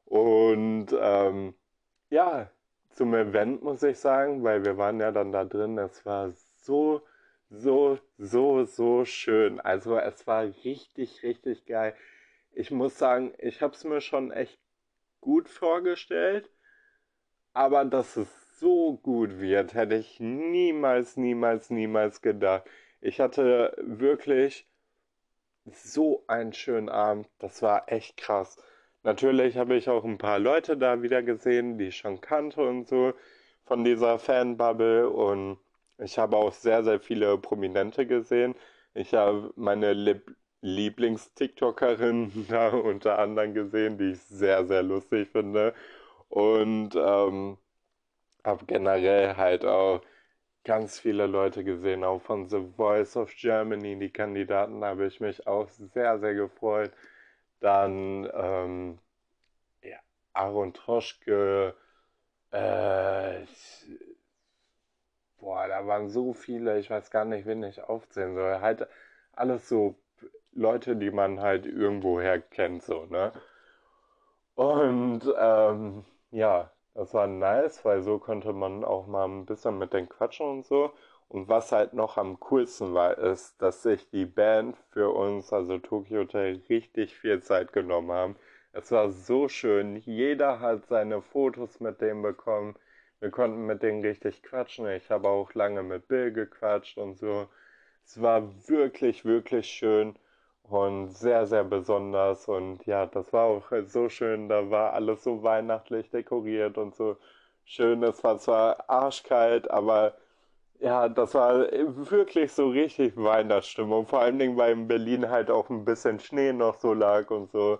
Und 0.06 0.88
ähm, 1.00 1.54
ja, 2.10 2.50
zum 2.90 3.14
Event 3.14 3.62
muss 3.62 3.82
ich 3.82 3.98
sagen, 3.98 4.42
weil 4.44 4.64
wir 4.64 4.78
waren 4.78 5.00
ja 5.00 5.12
dann 5.12 5.32
da 5.32 5.44
drin, 5.44 5.78
es 5.78 6.04
war 6.06 6.32
so, 6.62 7.02
so, 7.50 7.98
so, 8.18 8.64
so 8.64 9.04
schön. 9.04 9.60
Also 9.60 9.98
es 9.98 10.26
war 10.26 10.44
richtig, 10.64 11.22
richtig 11.22 11.66
geil. 11.66 11.94
Ich 12.52 12.70
muss 12.70 12.98
sagen, 12.98 13.34
ich 13.38 13.62
habe 13.62 13.74
es 13.74 13.84
mir 13.84 14.00
schon 14.00 14.32
echt 14.32 14.58
gut 15.20 15.48
vorgestellt, 15.48 16.50
aber 17.52 17.84
dass 17.84 18.16
es 18.16 18.58
so 18.58 18.96
gut 18.96 19.38
wird, 19.38 19.74
hätte 19.74 19.96
ich 19.96 20.20
niemals, 20.20 21.16
niemals, 21.16 21.70
niemals 21.70 22.22
gedacht. 22.22 22.64
Ich 23.00 23.20
hatte 23.20 23.76
wirklich 23.78 24.66
so 25.66 26.24
einen 26.26 26.52
schönen 26.52 26.88
Abend. 26.88 27.28
Das 27.38 27.62
war 27.62 27.90
echt 27.92 28.16
krass. 28.16 28.56
Natürlich 29.02 29.56
habe 29.56 29.76
ich 29.76 29.88
auch 29.88 30.04
ein 30.04 30.18
paar 30.18 30.38
Leute 30.38 30.76
da 30.76 31.02
wieder 31.02 31.22
gesehen, 31.22 31.78
die 31.78 31.88
ich 31.88 31.96
schon 31.98 32.20
kannte 32.20 32.66
und 32.66 32.88
so 32.88 33.12
von 33.64 33.84
dieser 33.84 34.18
Fanbubble 34.18 35.10
und 35.10 35.58
ich 35.98 36.18
habe 36.18 36.36
auch 36.36 36.52
sehr, 36.52 36.84
sehr 36.84 37.00
viele 37.00 37.38
Prominente 37.38 38.06
gesehen. 38.06 38.54
Ich 38.94 39.14
habe 39.14 39.52
meine 39.56 39.92
Lieblings-TikTokerin 40.62 42.46
da 42.48 42.68
unter 42.70 43.18
anderem 43.18 43.54
gesehen, 43.54 43.98
die 43.98 44.12
ich 44.12 44.22
sehr, 44.22 44.66
sehr 44.66 44.82
lustig 44.82 45.28
finde. 45.30 45.74
Und 46.28 46.94
ähm, 46.96 47.58
habe 48.44 48.64
generell 48.66 49.36
halt 49.36 49.64
auch 49.64 50.02
ganz 50.64 51.00
viele 51.00 51.26
Leute 51.26 51.64
gesehen, 51.64 52.04
auch 52.04 52.20
von 52.22 52.48
The 52.48 52.60
Voice 52.76 53.16
of 53.16 53.34
Germany. 53.36 53.98
Die 53.98 54.10
Kandidaten 54.10 54.84
habe 54.84 55.06
ich 55.06 55.20
mich 55.20 55.46
auch 55.46 55.68
sehr, 55.70 56.18
sehr 56.20 56.34
gefreut. 56.34 56.92
Dann 57.60 58.28
ähm, 58.34 58.98
ja, 59.82 59.98
Aaron 60.34 60.74
Troschke, 60.74 61.74
äh, 62.52 63.42
boah, 65.38 65.66
da 65.68 65.86
waren 65.86 66.08
so 66.10 66.32
viele, 66.34 66.78
ich 66.78 66.90
weiß 66.90 67.10
gar 67.10 67.24
nicht, 67.24 67.46
wen 67.46 67.62
ich 67.62 67.82
aufzählen 67.84 68.34
soll. 68.34 68.60
Halt 68.60 68.86
alles 69.32 69.68
so 69.68 69.96
Leute, 70.52 70.96
die 70.96 71.10
man 71.10 71.40
halt 71.40 71.66
irgendwoher 71.66 72.40
kennt, 72.40 72.82
so, 72.82 73.06
ne? 73.06 73.32
Und 74.54 75.22
ähm, 75.38 76.04
ja, 76.30 76.70
das 76.94 77.12
war 77.14 77.26
nice, 77.26 77.84
weil 77.84 78.02
so 78.02 78.18
konnte 78.18 78.52
man 78.52 78.84
auch 78.84 79.06
mal 79.06 79.24
ein 79.26 79.46
bisschen 79.46 79.78
mit 79.78 79.92
den 79.92 80.08
quatschen 80.08 80.46
und 80.46 80.66
so. 80.66 80.92
Und 81.28 81.48
was 81.48 81.72
halt 81.72 81.92
noch 81.92 82.16
am 82.16 82.38
coolsten 82.40 82.94
war, 82.94 83.18
ist, 83.18 83.60
dass 83.60 83.82
sich 83.82 84.08
die 84.10 84.24
Band 84.26 84.76
für 84.90 85.10
uns, 85.10 85.52
also 85.52 85.78
Tokyo 85.78 86.20
Hotel, 86.20 86.62
richtig 86.68 87.16
viel 87.16 87.42
Zeit 87.42 87.72
genommen 87.72 88.12
haben. 88.12 88.36
Es 88.72 88.90
war 88.92 89.10
so 89.10 89.48
schön. 89.48 89.96
Jeder 89.96 90.60
hat 90.60 90.86
seine 90.86 91.20
Fotos 91.22 91.80
mit 91.80 92.00
dem 92.00 92.22
bekommen. 92.22 92.76
Wir 93.20 93.30
konnten 93.30 93.66
mit 93.66 93.82
denen 93.82 94.02
richtig 94.04 94.42
quatschen. 94.42 94.86
Ich 94.88 95.10
habe 95.10 95.28
auch 95.28 95.54
lange 95.54 95.82
mit 95.82 96.08
Bill 96.08 96.32
gequatscht 96.32 96.98
und 96.98 97.18
so. 97.18 97.48
Es 98.04 98.20
war 98.22 98.42
wirklich, 98.68 99.24
wirklich 99.24 99.66
schön 99.68 100.18
und 100.64 101.08
sehr, 101.10 101.46
sehr 101.46 101.64
besonders. 101.64 102.48
Und 102.48 102.84
ja, 102.86 103.06
das 103.06 103.32
war 103.32 103.44
auch 103.46 103.72
so 103.86 104.08
schön. 104.08 104.48
Da 104.48 104.70
war 104.70 104.92
alles 104.92 105.24
so 105.24 105.42
weihnachtlich 105.42 106.10
dekoriert 106.10 106.78
und 106.78 106.94
so 106.94 107.16
schön. 107.64 108.02
Es 108.02 108.22
war 108.24 108.38
zwar 108.38 108.88
arschkalt, 108.88 109.70
aber 109.70 110.14
ja, 110.80 111.08
das 111.08 111.34
war 111.34 111.60
wirklich 111.70 112.52
so 112.52 112.68
richtig 112.68 113.16
Weihnachtsstimmung. 113.16 114.06
Vor 114.06 114.20
allen 114.20 114.38
Dingen, 114.38 114.56
weil 114.56 114.72
in 114.72 114.88
Berlin 114.88 115.28
halt 115.30 115.50
auch 115.50 115.70
ein 115.70 115.84
bisschen 115.84 116.20
Schnee 116.20 116.52
noch 116.52 116.76
so 116.76 116.92
lag 116.94 117.30
und 117.30 117.50
so. 117.50 117.78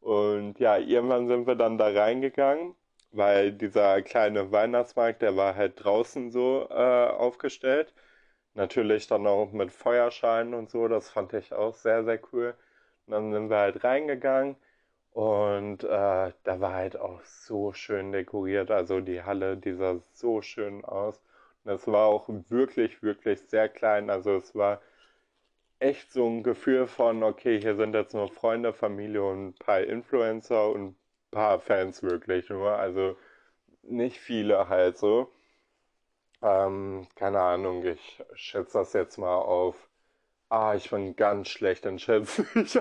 Und 0.00 0.58
ja, 0.60 0.76
irgendwann 0.78 1.28
sind 1.28 1.46
wir 1.46 1.54
dann 1.56 1.78
da 1.78 1.88
reingegangen, 1.88 2.74
weil 3.12 3.52
dieser 3.52 4.02
kleine 4.02 4.52
Weihnachtsmarkt, 4.52 5.22
der 5.22 5.36
war 5.36 5.54
halt 5.56 5.82
draußen 5.84 6.30
so 6.30 6.66
äh, 6.70 6.74
aufgestellt. 6.74 7.94
Natürlich 8.54 9.06
dann 9.06 9.26
auch 9.26 9.52
mit 9.52 9.72
Feuerschalen 9.72 10.54
und 10.54 10.70
so, 10.70 10.88
das 10.88 11.10
fand 11.10 11.32
ich 11.34 11.52
auch 11.54 11.74
sehr, 11.74 12.04
sehr 12.04 12.20
cool. 12.32 12.54
Und 13.06 13.12
dann 13.12 13.32
sind 13.32 13.50
wir 13.50 13.58
halt 13.58 13.84
reingegangen 13.84 14.56
und 15.12 15.84
äh, 15.84 15.88
da 16.44 16.60
war 16.60 16.74
halt 16.74 16.96
auch 16.98 17.22
so 17.24 17.72
schön 17.72 18.12
dekoriert. 18.12 18.70
Also 18.70 19.00
die 19.00 19.22
Halle, 19.22 19.56
die 19.56 19.74
sah 19.74 19.98
so 20.14 20.42
schön 20.42 20.84
aus. 20.84 21.22
Das 21.64 21.86
war 21.86 22.06
auch 22.06 22.28
wirklich, 22.48 23.02
wirklich 23.02 23.40
sehr 23.42 23.68
klein. 23.68 24.10
Also 24.10 24.36
es 24.36 24.54
war 24.54 24.80
echt 25.80 26.10
so 26.12 26.26
ein 26.26 26.42
Gefühl 26.42 26.86
von, 26.86 27.22
okay, 27.22 27.60
hier 27.60 27.76
sind 27.76 27.94
jetzt 27.94 28.14
nur 28.14 28.28
Freunde, 28.28 28.72
Familie 28.72 29.22
und 29.24 29.48
ein 29.48 29.54
paar 29.54 29.80
Influencer 29.82 30.70
und 30.70 30.96
paar 31.32 31.60
Fans 31.60 32.02
wirklich 32.04 32.48
nur. 32.50 32.72
Also 32.78 33.16
nicht 33.82 34.20
viele 34.20 34.68
halt 34.68 34.98
so. 34.98 35.32
Ähm, 36.42 37.06
keine 37.16 37.40
Ahnung, 37.40 37.84
ich 37.84 38.22
schätze 38.34 38.78
das 38.78 38.92
jetzt 38.94 39.18
mal 39.18 39.36
auf. 39.36 39.88
Ah, 40.50 40.74
ich 40.76 40.90
bin 40.90 41.16
ganz 41.16 41.48
schlecht 41.48 41.86
in 41.86 41.98
Schätzen. 41.98 42.46
Ich 42.56 42.78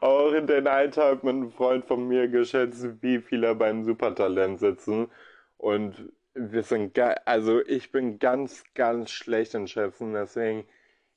auch 0.00 0.32
in 0.32 0.46
den 0.46 0.66
Alltag 0.66 1.22
mit 1.24 1.34
einem 1.34 1.52
Freund 1.52 1.84
von 1.86 2.08
mir 2.08 2.28
geschätzt, 2.28 3.02
wie 3.02 3.20
viele 3.20 3.54
beim 3.54 3.84
Supertalent 3.84 4.60
sitzen. 4.60 5.10
Und 5.58 6.12
wir 6.34 6.62
sind, 6.62 6.98
also 7.26 7.60
ich 7.66 7.92
bin 7.92 8.18
ganz, 8.18 8.64
ganz 8.74 9.10
schlecht 9.10 9.54
in 9.54 9.68
Schätzen, 9.68 10.14
deswegen 10.14 10.66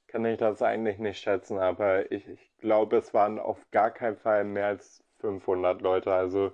kann 0.08 0.25
ich 0.25 0.38
das 0.38 0.62
eigentlich 0.62 1.00
nicht 1.00 1.20
schätzen, 1.22 1.58
aber 1.60 2.12
ich, 2.12 2.28
ich 2.28 2.52
glaube, 2.60 2.98
es 2.98 3.13
waren 3.13 3.40
auf 3.40 3.60
gar 3.72 3.92
keinen 3.92 4.18
Fall 4.18 4.44
mehr 4.44 4.68
als 4.68 5.04
500 5.20 5.82
Leute, 5.82 6.13
also 6.13 6.52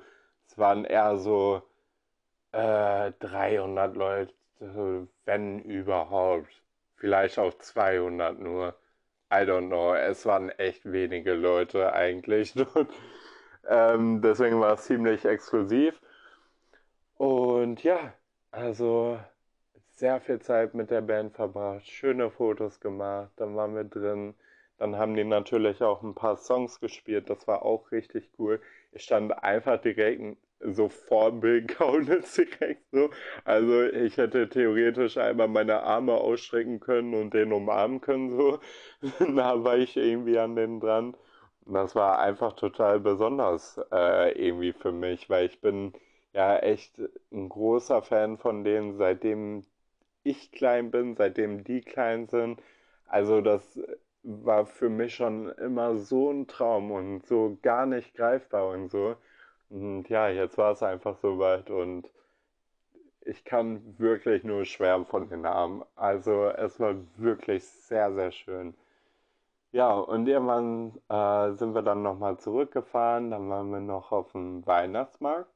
es 0.49 0.57
waren 0.57 0.85
eher 0.85 1.17
so 1.17 1.61
äh, 2.51 3.11
300 3.19 3.95
Leute, 3.95 4.33
wenn 5.25 5.59
überhaupt, 5.59 6.49
vielleicht 6.95 7.39
auch 7.39 7.53
200 7.53 8.39
nur. 8.39 8.75
I 9.31 9.45
don't 9.45 9.67
know, 9.67 9.93
es 9.93 10.25
waren 10.25 10.49
echt 10.49 10.91
wenige 10.91 11.33
Leute 11.33 11.93
eigentlich. 11.93 12.55
Ähm, 13.67 14.21
deswegen 14.23 14.59
war 14.59 14.73
es 14.73 14.85
ziemlich 14.85 15.25
exklusiv. 15.25 16.01
Und 17.17 17.83
ja, 17.83 18.13
also 18.51 19.19
sehr 19.91 20.21
viel 20.21 20.39
Zeit 20.39 20.73
mit 20.73 20.89
der 20.91 21.01
Band 21.01 21.35
verbracht, 21.35 21.85
schöne 21.87 22.31
Fotos 22.31 22.79
gemacht, 22.79 23.31
dann 23.35 23.55
waren 23.55 23.75
wir 23.75 23.83
drin. 23.83 24.33
Dann 24.77 24.95
haben 24.97 25.15
die 25.15 25.25
natürlich 25.25 25.81
auch 25.83 26.01
ein 26.03 26.15
paar 26.15 26.37
Songs 26.37 26.79
gespielt, 26.79 27.29
das 27.29 27.47
war 27.47 27.63
auch 27.63 27.91
richtig 27.91 28.29
cool. 28.39 28.61
Stand 28.95 29.31
einfach 29.43 29.79
direkt 29.81 30.37
so 30.61 30.89
vor 30.89 31.31
Bill 31.31 31.65
Kaulitz 31.67 32.35
direkt 32.35 32.83
so. 32.91 33.09
Also 33.45 33.83
ich 33.83 34.17
hätte 34.17 34.49
theoretisch 34.49 35.17
einmal 35.17 35.47
meine 35.47 35.81
Arme 35.83 36.13
ausstrecken 36.13 36.79
können 36.79 37.13
und 37.13 37.33
den 37.33 37.53
umarmen 37.53 38.01
können 38.01 38.29
so. 38.31 38.59
da 39.19 39.63
war 39.63 39.77
ich 39.77 39.95
irgendwie 39.97 40.37
an 40.39 40.55
den 40.55 40.79
dran. 40.79 41.15
Das 41.65 41.95
war 41.95 42.19
einfach 42.19 42.53
total 42.53 42.99
besonders 42.99 43.79
äh, 43.91 44.31
irgendwie 44.47 44.73
für 44.73 44.91
mich, 44.91 45.29
weil 45.29 45.45
ich 45.45 45.61
bin 45.61 45.93
ja 46.33 46.57
echt 46.57 46.99
ein 47.31 47.49
großer 47.49 48.01
Fan 48.01 48.37
von 48.37 48.63
denen, 48.63 48.97
seitdem 48.97 49.63
ich 50.23 50.51
klein 50.51 50.91
bin, 50.91 51.15
seitdem 51.15 51.63
die 51.63 51.81
klein 51.81 52.27
sind. 52.27 52.61
Also 53.07 53.41
das 53.41 53.79
war 54.23 54.65
für 54.65 54.89
mich 54.89 55.15
schon 55.15 55.49
immer 55.53 55.97
so 55.97 56.31
ein 56.31 56.47
Traum 56.47 56.91
und 56.91 57.25
so 57.25 57.57
gar 57.61 57.85
nicht 57.85 58.13
greifbar 58.15 58.69
und 58.69 58.89
so. 58.89 59.15
Und 59.69 60.09
ja, 60.09 60.29
jetzt 60.29 60.57
war 60.57 60.71
es 60.73 60.83
einfach 60.83 61.17
soweit 61.17 61.69
und 61.69 62.11
ich 63.21 63.45
kann 63.45 63.97
wirklich 63.99 64.43
nur 64.43 64.65
schwärmen 64.65 65.05
von 65.05 65.29
den 65.29 65.41
Namen. 65.41 65.83
Also 65.95 66.45
es 66.49 66.79
war 66.79 66.95
wirklich 67.17 67.63
sehr, 67.65 68.13
sehr 68.13 68.31
schön. 68.31 68.73
Ja, 69.71 69.91
und 69.93 70.27
irgendwann 70.27 70.99
äh, 71.09 71.53
sind 71.55 71.75
wir 71.75 71.83
dann 71.83 72.01
nochmal 72.01 72.37
zurückgefahren. 72.39 73.31
Dann 73.31 73.49
waren 73.49 73.71
wir 73.71 73.79
noch 73.81 74.11
auf 74.11 74.31
dem 74.31 74.65
Weihnachtsmarkt 74.65 75.49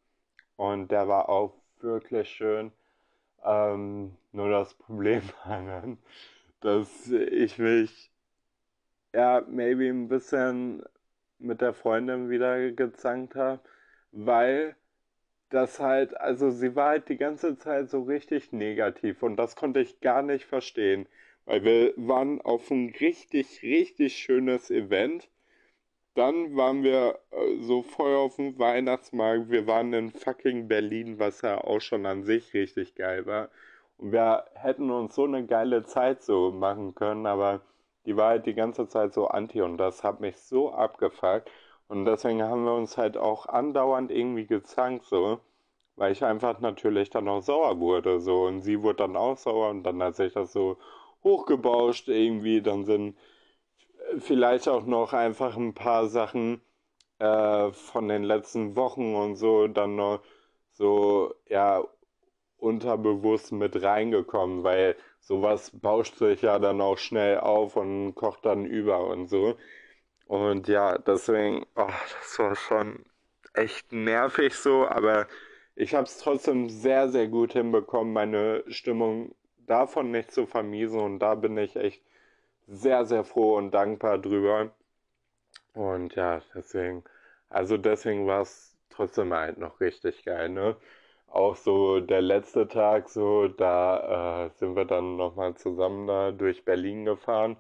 und 0.58 0.91
der 0.91 1.08
war 1.08 1.29
auch 1.29 1.53
wirklich 1.82 2.29
schön. 2.29 2.72
Ähm, 3.43 4.17
nur 4.32 4.50
das 4.50 4.74
Problem 4.75 5.24
war 5.46 5.62
dann, 5.63 5.98
dass 6.62 7.10
ich 7.10 7.58
mich 7.60 8.12
ja 9.13 9.43
maybe 9.48 9.88
ein 9.89 10.08
bisschen 10.08 10.84
mit 11.39 11.62
der 11.62 11.74
Freundin 11.74 12.29
wieder 12.29 12.72
gezankt 12.72 13.36
habe, 13.36 13.62
weil 14.12 14.75
das 15.50 15.79
halt, 15.79 16.17
also 16.17 16.50
sie 16.51 16.75
war 16.75 16.89
halt 16.89 17.10
die 17.10 17.17
ganze 17.17 17.58
Zeit 17.58 17.89
so 17.89 18.03
richtig 18.03 18.51
negativ 18.53 19.24
und 19.24 19.38
das 19.38 19.55
konnte 19.55 19.82
ich 19.82 20.01
gar 20.01 20.24
nicht 20.24 20.46
verstehen, 20.46 21.08
weil 21.46 21.63
wir 21.63 21.93
waren 21.98 22.41
auf 22.41 22.72
ein 22.72 22.93
richtig, 23.00 23.62
richtig 23.63 24.15
schönes 24.17 24.72
Event 24.72 25.29
dann 26.15 26.55
waren 26.55 26.84
wir 26.84 27.20
äh, 27.32 27.62
so 27.62 27.82
voll 27.82 28.15
auf 28.15 28.36
dem 28.36 28.58
Weihnachtsmarkt. 28.60 29.50
Wir 29.50 29.67
waren 29.67 29.93
in 29.93 30.12
fucking 30.12 30.67
Berlin, 30.67 31.20
was 31.20 31.41
ja 31.41 31.58
auch 31.63 31.82
schon 31.82 32.05
an 32.05 32.24
sich 32.24 32.53
richtig 32.53 32.96
geil 32.96 33.25
war. 33.25 33.50
Und 33.98 34.12
wir 34.12 34.46
hätten 34.53 34.91
uns 34.91 35.15
so 35.15 35.25
eine 35.25 35.46
geile 35.46 35.84
Zeit 35.86 36.22
so 36.24 36.51
machen 36.51 36.96
können, 36.96 37.25
aber 37.25 37.62
die 38.05 38.17
war 38.17 38.29
halt 38.29 38.45
die 38.45 38.53
ganze 38.53 38.88
Zeit 38.88 39.13
so 39.13 39.27
anti 39.27 39.62
und 39.62 39.77
das 39.77 40.03
hat 40.03 40.19
mich 40.19 40.38
so 40.38 40.72
abgefuckt. 40.74 41.50
Und 41.88 42.05
deswegen 42.05 42.41
haben 42.43 42.63
wir 42.65 42.74
uns 42.74 42.98
halt 42.98 43.17
auch 43.17 43.45
andauernd 43.48 44.12
irgendwie 44.12 44.45
gezankt, 44.48 45.05
so. 45.05 45.39
Weil 45.95 46.12
ich 46.12 46.24
einfach 46.24 46.60
natürlich 46.60 47.10
dann 47.12 47.27
auch 47.27 47.41
sauer 47.41 47.79
wurde, 47.79 48.19
so. 48.19 48.45
Und 48.45 48.62
sie 48.62 48.81
wurde 48.81 48.98
dann 48.98 49.15
auch 49.15 49.38
sauer 49.38 49.69
und 49.69 49.83
dann 49.83 50.01
hat 50.03 50.15
sich 50.15 50.33
das 50.33 50.53
so 50.53 50.77
hochgebauscht 51.24 52.07
irgendwie. 52.10 52.62
Dann 52.62 52.86
sind 52.86 53.17
vielleicht 54.19 54.67
auch 54.67 54.86
noch 54.86 55.13
einfach 55.13 55.55
ein 55.57 55.74
paar 55.74 56.07
Sachen 56.07 56.62
äh, 57.19 57.72
von 57.72 58.07
den 58.07 58.24
letzten 58.24 58.75
Wochen 58.75 59.15
und 59.15 59.36
so 59.36 59.67
dann 59.67 59.95
noch 59.95 60.22
so, 60.74 61.33
ja, 61.48 61.83
unterbewusst 62.57 63.51
mit 63.51 63.81
reingekommen, 63.83 64.63
weil 64.63 64.96
sowas 65.24 65.72
bauscht 65.72 66.18
sich 66.18 66.42
ja 66.44 66.59
dann 66.59 66.81
auch 66.81 66.98
schnell 66.98 67.40
auf 67.40 67.75
und 67.77 68.16
kocht 68.16 68.46
dann 68.46 68.66
über 68.66 69.07
und 69.07 69.27
so. 69.27 69.57
Und 70.27 70.68
ja, 70.68 70.98
deswegen, 70.98 71.66
oh, 71.75 71.88
das 71.88 72.40
war 72.40 72.55
schon 72.55 73.05
echt 73.53 73.92
nervig 73.92 74.55
so, 74.55 74.88
aber 74.88 75.27
ich 75.75 75.96
habe 75.96 76.05
es 76.05 76.18
trotzdem 76.20 76.70
sehr, 76.70 77.09
sehr 77.09 77.27
gut 77.27 77.53
hinbekommen, 77.53 78.14
meine 78.14 78.64
Stimmung 78.68 79.36
davon 79.68 80.12
nicht 80.12 80.31
zu 80.31 80.46
vermiesen 80.46 81.00
und 81.00 81.20
da 81.20 81.36
bin 81.36 81.57
ich 81.57 81.75
echt 81.75 82.03
sehr, 82.68 83.05
sehr 83.05 83.24
froh 83.24 83.57
und 83.57 83.72
dankbar 83.72 84.18
drüber. 84.20 84.72
Und 85.74 86.16
ja, 86.16 86.42
deswegen, 86.55 87.03
also 87.50 87.77
deswegen 87.77 88.27
war 88.27 88.42
es 88.42 88.75
trotzdem 88.90 89.33
halt 89.33 89.57
noch 89.57 89.79
richtig 89.79 90.24
geil, 90.25 90.50
ne? 90.50 90.77
Auch 91.33 91.55
so 91.57 92.00
der 92.00 92.22
letzte 92.22 92.67
Tag, 92.67 93.09
so, 93.09 93.48
da 93.50 94.46
äh, 94.46 94.50
sind 94.55 94.75
wir 94.75 94.85
dann 94.85 95.17
nochmal 95.17 95.55
zusammen 95.55 96.07
da 96.07 96.31
durch 96.31 96.63
Berlin 96.63 97.03
gefahren 97.05 97.57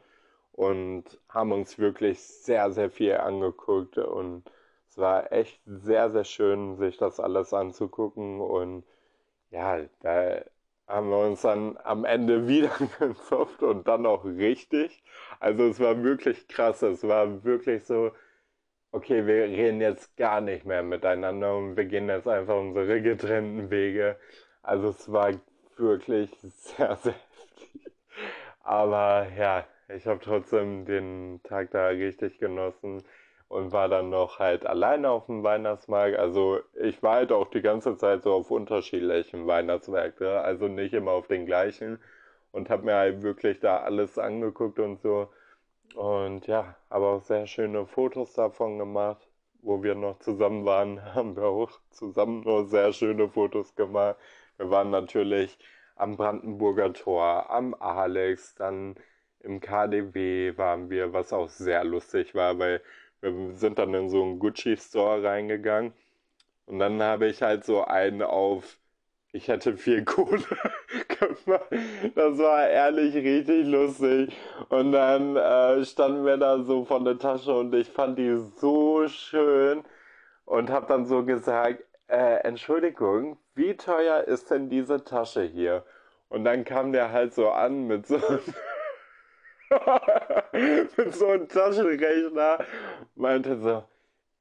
und 0.53 1.03
haben 1.29 1.51
uns 1.51 1.77
wirklich 1.79 2.19
sehr, 2.21 2.71
sehr 2.71 2.89
viel 2.91 3.15
angeguckt 3.17 3.97
und 3.97 4.43
es 4.89 4.97
war 4.97 5.31
echt 5.33 5.59
sehr, 5.65 6.11
sehr 6.11 6.23
schön, 6.23 6.77
sich 6.77 6.97
das 6.97 7.19
alles 7.19 7.51
anzugucken 7.53 8.41
und 8.41 8.83
ja, 9.51 9.79
da 10.01 10.41
haben 10.87 11.09
wir 11.09 11.17
uns 11.19 11.41
dann 11.41 11.77
am 11.83 12.05
Ende 12.05 12.47
wieder 12.47 12.71
gezopft 12.99 13.63
und 13.63 13.87
dann 13.87 14.05
auch 14.05 14.25
richtig. 14.25 15.03
Also 15.39 15.63
es 15.65 15.79
war 15.79 16.03
wirklich 16.03 16.47
krass. 16.47 16.81
Es 16.81 17.03
war 17.07 17.43
wirklich 17.43 17.85
so, 17.85 18.11
okay, 18.93 19.25
wir 19.27 19.45
reden 19.45 19.81
jetzt 19.81 20.15
gar 20.17 20.41
nicht 20.41 20.65
mehr 20.65 20.83
miteinander 20.83 21.55
und 21.57 21.75
wir 21.77 21.85
gehen 21.85 22.09
jetzt 22.09 22.27
einfach 22.27 22.57
unsere 22.57 23.01
getrennten 23.01 23.69
Wege. 23.71 24.17
Also 24.61 24.89
es 24.89 25.11
war 25.11 25.31
wirklich 25.77 26.31
sehr, 26.41 26.95
sehr 27.03 27.13
heftig. 27.13 27.91
Aber 28.63 29.27
ja, 29.37 29.65
ich 29.89 30.07
habe 30.07 30.19
trotzdem 30.21 30.85
den 30.85 31.41
Tag 31.43 31.71
da 31.71 31.87
richtig 31.87 32.39
genossen 32.39 33.03
und 33.49 33.71
war 33.71 33.89
dann 33.89 34.09
noch 34.09 34.39
halt 34.39 34.65
alleine 34.65 35.09
auf 35.11 35.25
dem 35.27 35.43
Weihnachtsmarkt. 35.43 36.17
Also 36.17 36.59
ich 36.81 37.03
war 37.03 37.15
halt 37.15 37.31
auch 37.31 37.49
die 37.49 37.61
ganze 37.61 37.97
Zeit 37.97 38.23
so 38.23 38.33
auf 38.33 38.51
unterschiedlichen 38.51 39.47
Weihnachtsmärkten, 39.47 40.27
also 40.27 40.67
nicht 40.67 40.93
immer 40.93 41.11
auf 41.11 41.27
den 41.27 41.45
gleichen 41.45 41.99
und 42.51 42.69
habe 42.69 42.85
mir 42.85 42.95
halt 42.95 43.23
wirklich 43.23 43.59
da 43.59 43.77
alles 43.79 44.17
angeguckt 44.19 44.79
und 44.79 45.01
so. 45.01 45.29
Und 45.95 46.47
ja, 46.47 46.75
aber 46.89 47.13
auch 47.13 47.23
sehr 47.23 47.47
schöne 47.47 47.85
Fotos 47.87 48.33
davon 48.33 48.77
gemacht. 48.79 49.27
Wo 49.61 49.81
wir 49.81 49.95
noch 49.95 50.19
zusammen 50.19 50.65
waren, 50.65 51.03
haben 51.15 51.35
wir 51.35 51.45
auch 51.45 51.71
zusammen 51.91 52.41
nur 52.41 52.67
sehr 52.67 52.91
schöne 52.93 53.29
Fotos 53.29 53.75
gemacht. 53.75 54.17
Wir 54.57 54.69
waren 54.69 54.89
natürlich 54.91 55.57
am 55.95 56.17
Brandenburger 56.17 56.93
Tor, 56.93 57.49
am 57.49 57.73
Alex, 57.75 58.55
dann 58.55 58.95
im 59.39 59.59
KDW 59.59 60.57
waren 60.57 60.89
wir, 60.89 61.13
was 61.13 61.33
auch 61.33 61.49
sehr 61.49 61.83
lustig 61.83 62.33
war, 62.35 62.57
weil 62.59 62.81
wir 63.21 63.55
sind 63.55 63.79
dann 63.79 63.93
in 63.93 64.09
so 64.09 64.23
einen 64.23 64.39
Gucci-Store 64.39 65.23
reingegangen 65.23 65.93
und 66.65 66.79
dann 66.79 67.01
habe 67.01 67.27
ich 67.27 67.41
halt 67.41 67.65
so 67.65 67.83
einen 67.85 68.21
auf, 68.21 68.79
ich 69.33 69.47
hätte 69.47 69.75
viel 69.75 70.05
Kohle 70.05 70.39
gemacht. 71.07 71.67
Das 72.15 72.37
war 72.37 72.67
ehrlich 72.69 73.15
richtig 73.15 73.65
lustig. 73.67 74.31
Und 74.69 74.91
dann 74.91 75.35
äh, 75.35 75.83
standen 75.83 76.23
wir 76.23 76.37
da 76.37 76.59
so 76.59 76.85
von 76.85 77.03
der 77.03 77.17
Tasche 77.17 77.53
und 77.53 77.73
ich 77.73 77.89
fand 77.89 78.17
die 78.19 78.37
so 78.59 79.07
schön 79.07 79.83
und 80.45 80.69
habe 80.69 80.85
dann 80.87 81.05
so 81.05 81.25
gesagt, 81.25 81.83
äh, 82.07 82.35
Entschuldigung, 82.43 83.37
wie 83.55 83.75
teuer 83.75 84.23
ist 84.23 84.51
denn 84.51 84.69
diese 84.69 85.03
Tasche 85.03 85.41
hier? 85.41 85.83
Und 86.29 86.45
dann 86.45 86.63
kam 86.63 86.91
der 86.91 87.11
halt 87.11 87.33
so 87.33 87.49
an 87.49 87.87
mit 87.87 88.05
so 88.05 88.17
mit 90.97 91.15
so 91.15 91.27
einem 91.27 91.47
Taschenrechner, 91.47 92.59
meinte 93.15 93.57
so, 93.57 93.83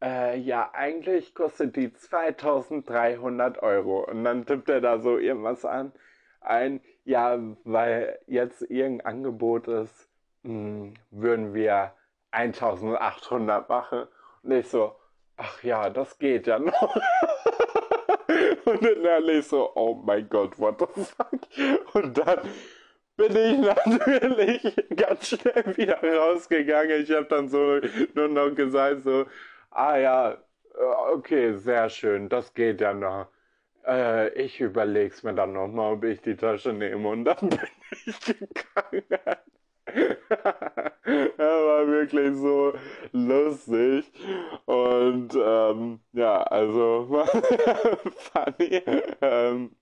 äh, 0.02 0.36
ja, 0.38 0.70
eigentlich 0.74 1.34
kostet 1.34 1.76
die 1.76 1.92
2300 1.92 3.62
Euro. 3.62 4.04
Und 4.04 4.24
dann 4.24 4.44
tippt 4.44 4.68
er 4.68 4.80
da 4.80 4.98
so 4.98 5.16
irgendwas 5.16 5.64
an, 5.64 5.92
ein, 6.40 6.80
ja, 7.04 7.38
weil 7.64 8.18
jetzt 8.26 8.62
irgendein 8.62 9.06
Angebot 9.06 9.68
ist, 9.68 10.08
mh, 10.42 10.50
hm, 10.50 10.94
würden 11.10 11.54
wir 11.54 11.92
1800 12.32 13.68
machen. 13.68 14.08
Und 14.42 14.52
ich 14.52 14.68
so, 14.68 14.96
ach 15.36 15.62
ja, 15.62 15.88
das 15.90 16.18
geht 16.18 16.46
ja 16.46 16.58
noch. 16.58 16.96
Und 18.64 18.84
dann 18.84 19.04
ehrlich 19.04 19.46
so, 19.46 19.72
oh 19.74 19.94
mein 19.94 20.28
Gott, 20.28 20.58
what 20.58 20.80
the 20.80 21.04
fuck? 21.04 21.94
Und 21.94 22.16
dann 22.16 22.40
bin 23.16 23.36
ich 23.36 23.58
natürlich 23.60 24.76
ganz 24.96 25.28
schnell 25.28 25.76
wieder 25.76 25.98
rausgegangen. 26.02 27.02
Ich 27.02 27.10
habe 27.10 27.26
dann 27.26 27.48
so 27.48 27.80
nur 28.14 28.28
noch 28.28 28.54
gesagt, 28.54 29.02
so, 29.02 29.26
ah 29.74 29.96
ja, 29.96 30.32
äh, 30.32 30.36
okay, 31.14 31.54
sehr 31.54 31.88
schön, 31.90 32.28
das 32.28 32.54
geht 32.54 32.80
ja 32.80 32.94
noch. 32.94 33.28
Äh, 33.86 34.30
ich 34.34 34.60
überleg's 34.60 35.22
mir 35.22 35.34
dann 35.34 35.52
nochmal, 35.52 35.94
ob 35.94 36.04
ich 36.04 36.20
die 36.22 36.36
Tasche 36.36 36.72
nehme 36.72 37.08
und 37.08 37.24
dann 37.24 37.36
bin 37.50 37.60
ich 38.06 38.20
gegangen. 38.20 39.04
war 41.82 41.88
wirklich 41.88 42.34
so 42.36 42.72
lustig. 43.12 44.10
Und 44.66 45.34
ähm, 45.34 46.00
ja, 46.12 46.42
also 46.42 47.24
funny. 48.32 48.82
Ähm, 49.20 49.76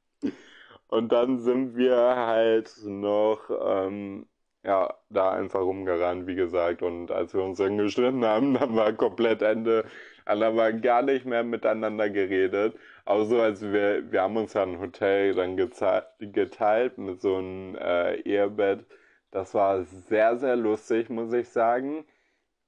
und 0.88 1.12
dann 1.12 1.38
sind 1.40 1.76
wir 1.76 1.96
halt 1.96 2.74
noch 2.84 3.40
ähm, 3.50 4.26
ja, 4.64 4.94
da 5.08 5.32
einfach 5.32 5.60
rumgerannt, 5.60 6.26
wie 6.26 6.34
gesagt. 6.34 6.82
Und 6.82 7.10
als 7.10 7.34
wir 7.34 7.42
uns 7.42 7.58
dann 7.58 7.78
gestritten 7.78 8.24
haben, 8.24 8.54
dann 8.58 8.76
war 8.76 8.92
komplett 8.92 9.42
Ende. 9.42 9.84
Dann 10.26 10.56
war 10.56 10.72
gar 10.72 11.02
nicht 11.02 11.26
mehr 11.26 11.42
miteinander 11.44 12.08
geredet. 12.10 12.78
Auch 13.04 13.24
so, 13.24 13.40
als 13.40 13.62
wir, 13.62 14.10
wir 14.12 14.22
haben 14.22 14.36
uns 14.36 14.54
ja 14.54 14.62
ein 14.62 14.78
Hotel 14.78 15.34
dann 15.34 15.56
geteilt 15.56 16.98
mit 16.98 17.20
so 17.20 17.36
einem 17.36 17.74
äh, 17.76 18.16
Ehebett. 18.20 18.86
Das 19.30 19.54
war 19.54 19.84
sehr, 19.84 20.36
sehr 20.38 20.56
lustig, 20.56 21.08
muss 21.10 21.32
ich 21.32 21.48
sagen. 21.48 22.04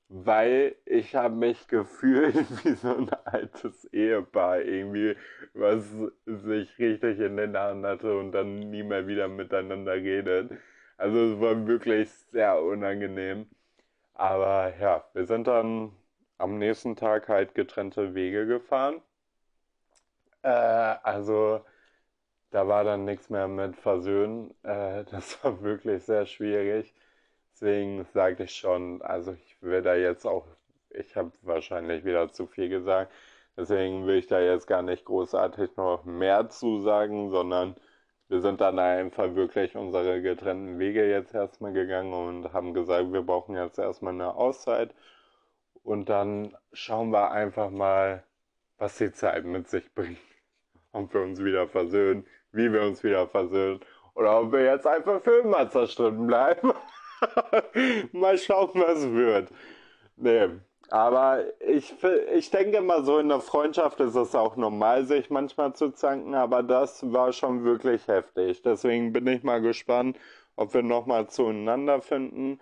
Weil 0.08 0.76
ich 0.86 1.14
habe 1.16 1.34
mich 1.36 1.68
gefühlt 1.68 2.34
wie 2.64 2.72
so 2.72 2.96
ein 2.96 3.10
altes 3.24 3.84
Ehepaar 3.92 4.60
irgendwie, 4.62 5.16
was 5.54 5.84
sich 6.26 6.78
richtig 6.78 7.18
in 7.20 7.36
den 7.36 7.56
Haaren 7.56 7.84
hatte 7.86 8.16
und 8.18 8.32
dann 8.32 8.58
nie 8.60 8.82
mehr 8.82 9.06
wieder 9.06 9.28
miteinander 9.28 9.94
redet. 9.94 10.52
Also 11.02 11.18
es 11.18 11.40
war 11.40 11.66
wirklich 11.66 12.10
sehr 12.30 12.62
unangenehm. 12.62 13.50
Aber 14.14 14.74
ja, 14.78 15.04
wir 15.14 15.26
sind 15.26 15.48
dann 15.48 15.92
am 16.38 16.58
nächsten 16.58 16.96
Tag 16.96 17.28
halt 17.28 17.54
getrennte 17.56 18.14
Wege 18.14 18.46
gefahren. 18.46 19.02
Äh, 20.42 20.48
also 20.48 21.64
da 22.50 22.68
war 22.68 22.84
dann 22.84 23.04
nichts 23.06 23.30
mehr 23.30 23.48
mit 23.48 23.76
Versöhnen. 23.76 24.52
Äh, 24.64 25.04
das 25.12 25.42
war 25.44 25.62
wirklich 25.62 26.04
sehr 26.04 26.26
schwierig. 26.26 26.94
Deswegen 27.54 28.06
sage 28.14 28.44
ich 28.44 28.56
schon, 28.56 29.02
also 29.02 29.32
ich 29.34 29.56
will 29.62 29.82
da 29.82 29.94
jetzt 29.96 30.26
auch, 30.26 30.46
ich 30.90 31.16
habe 31.16 31.32
wahrscheinlich 31.42 32.04
wieder 32.04 32.30
zu 32.32 32.46
viel 32.46 32.68
gesagt. 32.68 33.12
Deswegen 33.56 34.06
will 34.06 34.16
ich 34.18 34.28
da 34.28 34.40
jetzt 34.40 34.66
gar 34.66 34.82
nicht 34.82 35.04
großartig 35.06 35.76
noch 35.76 36.04
mehr 36.04 36.48
zu 36.50 36.80
sagen, 36.82 37.30
sondern 37.30 37.76
wir 38.32 38.40
sind 38.40 38.62
dann 38.62 38.78
einfach 38.78 39.34
wirklich 39.34 39.76
unsere 39.76 40.22
getrennten 40.22 40.78
Wege 40.78 41.06
jetzt 41.06 41.34
erstmal 41.34 41.74
gegangen 41.74 42.14
und 42.14 42.54
haben 42.54 42.72
gesagt, 42.72 43.12
wir 43.12 43.20
brauchen 43.20 43.54
jetzt 43.56 43.78
erstmal 43.78 44.14
eine 44.14 44.34
Auszeit. 44.34 44.94
Und 45.82 46.08
dann 46.08 46.56
schauen 46.72 47.10
wir 47.10 47.30
einfach 47.30 47.68
mal, 47.68 48.24
was 48.78 48.96
die 48.96 49.12
Zeit 49.12 49.44
mit 49.44 49.68
sich 49.68 49.94
bringt. 49.94 50.16
Ob 50.92 51.12
wir 51.12 51.20
uns 51.20 51.44
wieder 51.44 51.68
versöhnen, 51.68 52.26
wie 52.52 52.72
wir 52.72 52.80
uns 52.80 53.04
wieder 53.04 53.28
versöhnen. 53.28 53.80
Oder 54.14 54.40
ob 54.40 54.52
wir 54.52 54.64
jetzt 54.64 54.86
einfach 54.86 55.22
für 55.22 55.40
immer 55.40 55.68
zerstritten 55.70 56.26
bleiben. 56.26 56.72
mal 58.12 58.38
schauen, 58.38 58.70
was 58.74 59.10
wird. 59.10 59.50
Nee, 60.16 60.48
aber 60.92 61.44
ich, 61.60 61.94
ich 62.34 62.50
denke 62.50 62.82
mal 62.82 63.02
so, 63.02 63.18
in 63.18 63.30
der 63.30 63.40
Freundschaft 63.40 63.98
ist 64.00 64.14
es 64.14 64.34
auch 64.34 64.56
normal, 64.56 65.06
sich 65.06 65.30
manchmal 65.30 65.74
zu 65.74 65.90
zanken, 65.90 66.34
aber 66.34 66.62
das 66.62 67.10
war 67.12 67.32
schon 67.32 67.64
wirklich 67.64 68.06
heftig. 68.08 68.60
Deswegen 68.60 69.10
bin 69.12 69.26
ich 69.26 69.42
mal 69.42 69.62
gespannt, 69.62 70.18
ob 70.54 70.74
wir 70.74 70.82
nochmal 70.82 71.28
zueinander 71.28 72.02
finden. 72.02 72.60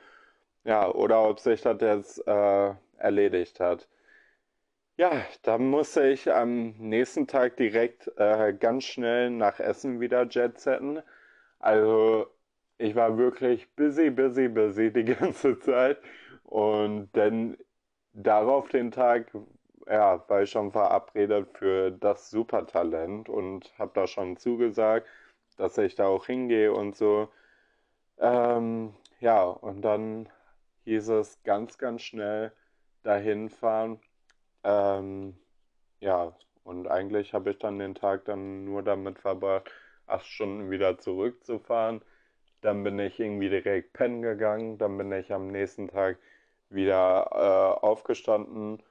Ja, 0.64 0.88
oder 0.90 1.28
ob 1.28 1.40
sich 1.40 1.62
das 1.62 1.80
jetzt 1.80 2.26
äh, 2.28 2.74
erledigt 2.98 3.60
hat. 3.60 3.88
Ja, 4.96 5.10
dann 5.42 5.68
musste 5.68 6.06
ich 6.08 6.32
am 6.32 6.72
nächsten 6.78 7.26
Tag 7.26 7.56
direkt 7.56 8.12
äh, 8.16 8.52
ganz 8.52 8.84
schnell 8.84 9.30
nach 9.30 9.58
Essen 9.58 9.98
wieder 10.00 10.26
jetsetten. 10.28 11.02
Also 11.58 12.26
ich 12.78 12.94
war 12.94 13.18
wirklich 13.18 13.74
busy, 13.74 14.10
busy, 14.10 14.48
busy 14.48 14.92
die 14.92 15.04
ganze 15.16 15.58
Zeit. 15.58 15.98
Und 16.44 17.10
dann 17.14 17.56
darauf 18.12 18.68
den 18.68 18.90
Tag, 18.90 19.30
ja, 19.86 20.22
war 20.28 20.42
ich 20.42 20.50
schon 20.50 20.72
verabredet 20.72 21.48
für 21.56 21.90
das 21.90 22.30
Supertalent 22.30 23.28
und 23.28 23.72
habe 23.78 23.92
da 23.94 24.06
schon 24.06 24.36
zugesagt, 24.36 25.06
dass 25.56 25.78
ich 25.78 25.94
da 25.94 26.06
auch 26.06 26.26
hingehe 26.26 26.72
und 26.72 26.96
so. 26.96 27.28
Ähm, 28.18 28.94
ja, 29.20 29.44
und 29.44 29.82
dann 29.82 30.28
hieß 30.84 31.08
es 31.10 31.42
ganz, 31.44 31.78
ganz 31.78 32.02
schnell 32.02 32.52
dahin 33.02 33.48
fahren. 33.50 34.00
Ähm, 34.64 35.36
ja, 36.00 36.34
und 36.64 36.86
eigentlich 36.88 37.34
habe 37.34 37.50
ich 37.50 37.58
dann 37.58 37.78
den 37.78 37.94
Tag 37.94 38.24
dann 38.26 38.64
nur 38.64 38.82
damit 38.82 39.18
verbracht, 39.18 39.70
acht 40.06 40.26
Stunden 40.26 40.70
wieder 40.70 40.98
zurückzufahren. 40.98 42.02
Dann 42.60 42.84
bin 42.84 42.98
ich 42.98 43.18
irgendwie 43.18 43.48
direkt 43.48 43.92
pennen 43.94 44.22
gegangen. 44.22 44.78
Dann 44.78 44.98
bin 44.98 45.12
ich 45.12 45.32
am 45.32 45.48
nächsten 45.48 45.88
Tag 45.88 46.18
wieder 46.70 47.28
äh, 47.32 47.84
aufgestanden. 47.84 48.82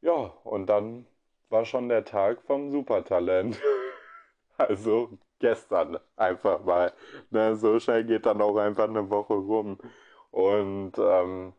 Ja, 0.00 0.32
und 0.44 0.66
dann 0.66 1.06
war 1.48 1.64
schon 1.64 1.88
der 1.88 2.04
Tag 2.04 2.42
vom 2.42 2.70
Supertalent. 2.70 3.60
also 4.58 5.10
gestern 5.38 5.98
einfach 6.16 6.64
mal. 6.64 6.92
Ne, 7.30 7.56
so 7.56 7.78
schnell 7.80 8.04
geht 8.04 8.26
dann 8.26 8.42
auch 8.42 8.56
einfach 8.56 8.88
eine 8.88 9.08
Woche 9.10 9.34
rum. 9.34 9.78
Und 10.30 10.92
ähm, 10.98 11.54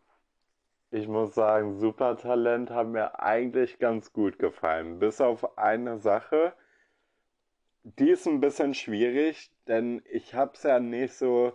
ich 0.91 1.07
muss 1.07 1.35
sagen, 1.35 1.79
Supertalent 1.79 2.69
hat 2.71 2.87
mir 2.87 3.19
eigentlich 3.19 3.79
ganz 3.79 4.13
gut 4.13 4.39
gefallen. 4.39 4.99
Bis 4.99 5.21
auf 5.21 5.57
eine 5.57 5.99
Sache. 5.99 6.53
Die 7.83 8.09
ist 8.09 8.27
ein 8.27 8.41
bisschen 8.41 8.73
schwierig, 8.73 9.51
denn 9.67 10.01
ich 10.09 10.33
habe 10.33 10.51
es 10.53 10.63
ja 10.63 10.79
nicht 10.79 11.13
so 11.13 11.53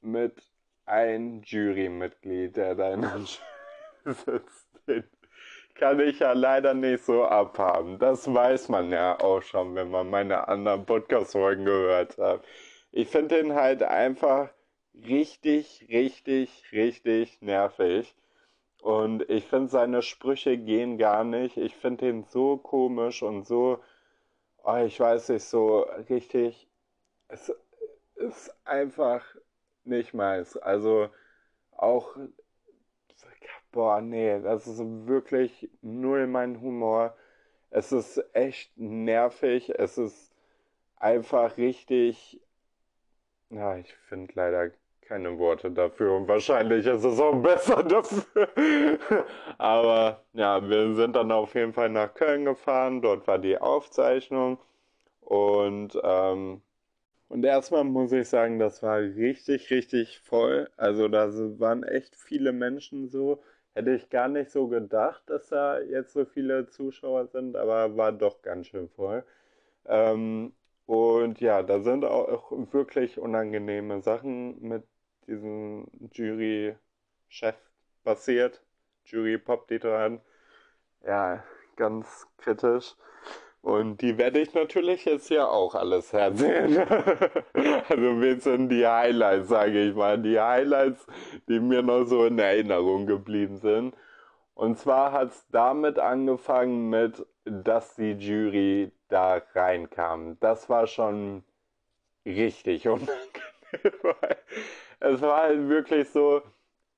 mit 0.00 0.51
ein 0.86 1.42
Jurymitglied, 1.42 2.56
der 2.56 2.74
da 2.74 2.94
in 2.94 3.02
der 3.02 4.12
sitzt. 4.12 4.68
Den 4.86 5.04
kann 5.74 6.00
ich 6.00 6.18
ja 6.18 6.32
leider 6.32 6.74
nicht 6.74 7.04
so 7.04 7.24
abhaben. 7.24 7.98
Das 7.98 8.32
weiß 8.32 8.68
man 8.68 8.90
ja 8.90 9.18
auch 9.20 9.42
schon, 9.42 9.74
wenn 9.74 9.90
man 9.90 10.10
meine 10.10 10.48
anderen 10.48 10.84
Podcast-Folgen 10.84 11.64
gehört 11.64 12.18
hat. 12.18 12.44
Ich 12.90 13.08
finde 13.08 13.36
den 13.36 13.54
halt 13.54 13.82
einfach 13.82 14.50
richtig, 14.94 15.86
richtig, 15.88 16.64
richtig 16.72 17.40
nervig. 17.40 18.14
Und 18.82 19.28
ich 19.30 19.46
finde, 19.46 19.70
seine 19.70 20.02
Sprüche 20.02 20.58
gehen 20.58 20.98
gar 20.98 21.24
nicht. 21.24 21.56
Ich 21.56 21.74
finde 21.76 22.06
den 22.06 22.24
so 22.24 22.56
komisch 22.56 23.22
und 23.22 23.46
so, 23.46 23.78
oh, 24.64 24.76
ich 24.84 24.98
weiß 24.98 25.30
nicht, 25.30 25.44
so 25.44 25.86
richtig. 26.10 26.68
Es 27.28 27.54
ist 28.16 28.54
einfach 28.64 29.24
nicht 29.84 30.14
meins. 30.14 30.56
Also 30.56 31.08
auch, 31.72 32.16
boah, 33.72 34.00
nee, 34.00 34.40
das 34.40 34.66
ist 34.66 34.80
wirklich 35.06 35.68
null 35.82 36.26
mein 36.26 36.60
Humor. 36.60 37.16
Es 37.70 37.92
ist 37.92 38.22
echt 38.34 38.76
nervig. 38.76 39.70
Es 39.78 39.98
ist 39.98 40.32
einfach 40.96 41.56
richtig. 41.56 42.40
Ja, 43.50 43.76
ich 43.76 43.94
finde 44.08 44.32
leider 44.34 44.70
keine 45.02 45.38
Worte 45.38 45.70
dafür 45.70 46.16
und 46.16 46.28
wahrscheinlich 46.28 46.86
ist 46.86 47.04
es 47.04 47.20
auch 47.20 47.34
besser 47.42 47.82
dafür. 47.84 48.48
Aber 49.58 50.22
ja, 50.32 50.66
wir 50.66 50.94
sind 50.94 51.16
dann 51.16 51.30
auf 51.32 51.54
jeden 51.54 51.72
Fall 51.72 51.90
nach 51.90 52.14
Köln 52.14 52.44
gefahren. 52.44 53.02
Dort 53.02 53.26
war 53.26 53.38
die 53.38 53.58
Aufzeichnung 53.58 54.58
und 55.20 55.98
ähm, 56.02 56.62
und 57.32 57.44
erstmal 57.44 57.84
muss 57.84 58.12
ich 58.12 58.28
sagen, 58.28 58.58
das 58.58 58.82
war 58.82 58.98
richtig, 59.00 59.70
richtig 59.70 60.20
voll. 60.20 60.70
Also 60.76 61.08
da 61.08 61.30
waren 61.58 61.82
echt 61.82 62.14
viele 62.16 62.52
Menschen 62.52 63.08
so. 63.08 63.42
Hätte 63.74 63.92
ich 63.94 64.10
gar 64.10 64.28
nicht 64.28 64.50
so 64.50 64.68
gedacht, 64.68 65.22
dass 65.28 65.48
da 65.48 65.80
jetzt 65.80 66.12
so 66.12 66.26
viele 66.26 66.66
Zuschauer 66.68 67.26
sind, 67.28 67.56
aber 67.56 67.96
war 67.96 68.12
doch 68.12 68.42
ganz 68.42 68.66
schön 68.68 68.88
voll. 68.90 69.24
Ähm, 69.86 70.52
und 70.86 71.40
ja, 71.40 71.62
da 71.62 71.80
sind 71.80 72.04
auch 72.04 72.52
wirklich 72.72 73.18
unangenehme 73.18 74.02
Sachen 74.02 74.60
mit 74.62 74.84
diesem 75.26 75.86
Jury-Chef 76.12 77.56
passiert. 78.04 78.62
Jury-Pop-Dieter. 79.06 80.20
Ja, 81.06 81.44
ganz 81.76 82.26
kritisch. 82.38 82.96
Und 83.62 84.02
die 84.02 84.18
werde 84.18 84.40
ich 84.40 84.54
natürlich 84.54 85.04
jetzt 85.04 85.28
hier 85.28 85.48
auch 85.48 85.76
alles 85.76 86.12
hersehen. 86.12 86.78
also 87.88 88.20
wir 88.20 88.40
sind 88.40 88.70
die 88.70 88.84
Highlights, 88.84 89.48
sage 89.48 89.84
ich 89.84 89.94
mal. 89.94 90.18
Die 90.18 90.38
Highlights, 90.38 91.06
die 91.48 91.60
mir 91.60 91.82
noch 91.82 92.04
so 92.04 92.24
in 92.26 92.40
Erinnerung 92.40 93.06
geblieben 93.06 93.58
sind. 93.58 93.94
Und 94.54 94.78
zwar 94.78 95.12
hat 95.12 95.30
es 95.30 95.46
damit 95.50 96.00
angefangen 96.00 96.90
mit, 96.90 97.24
dass 97.44 97.94
die 97.94 98.12
Jury 98.12 98.90
da 99.08 99.40
reinkam. 99.54 100.38
Das 100.40 100.68
war 100.68 100.88
schon 100.88 101.44
richtig 102.26 102.88
unangenehm. 102.88 103.16
es 104.98 105.22
war 105.22 105.42
halt 105.44 105.68
wirklich 105.68 106.10
so, 106.10 106.42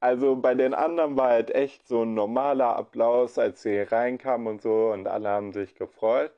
also 0.01 0.35
bei 0.37 0.55
den 0.55 0.73
anderen 0.73 1.17
war 1.17 1.29
halt 1.29 1.55
echt 1.55 1.87
so 1.87 2.05
ein 2.05 2.15
normaler 2.15 2.77
Applaus, 2.77 3.39
als 3.39 3.63
sie 3.63 3.81
reinkamen 3.81 4.47
und 4.47 4.63
so 4.63 4.93
und 4.93 5.07
alle 5.07 5.29
haben 5.29 5.53
sich 5.53 5.75
gefreut. 5.75 6.33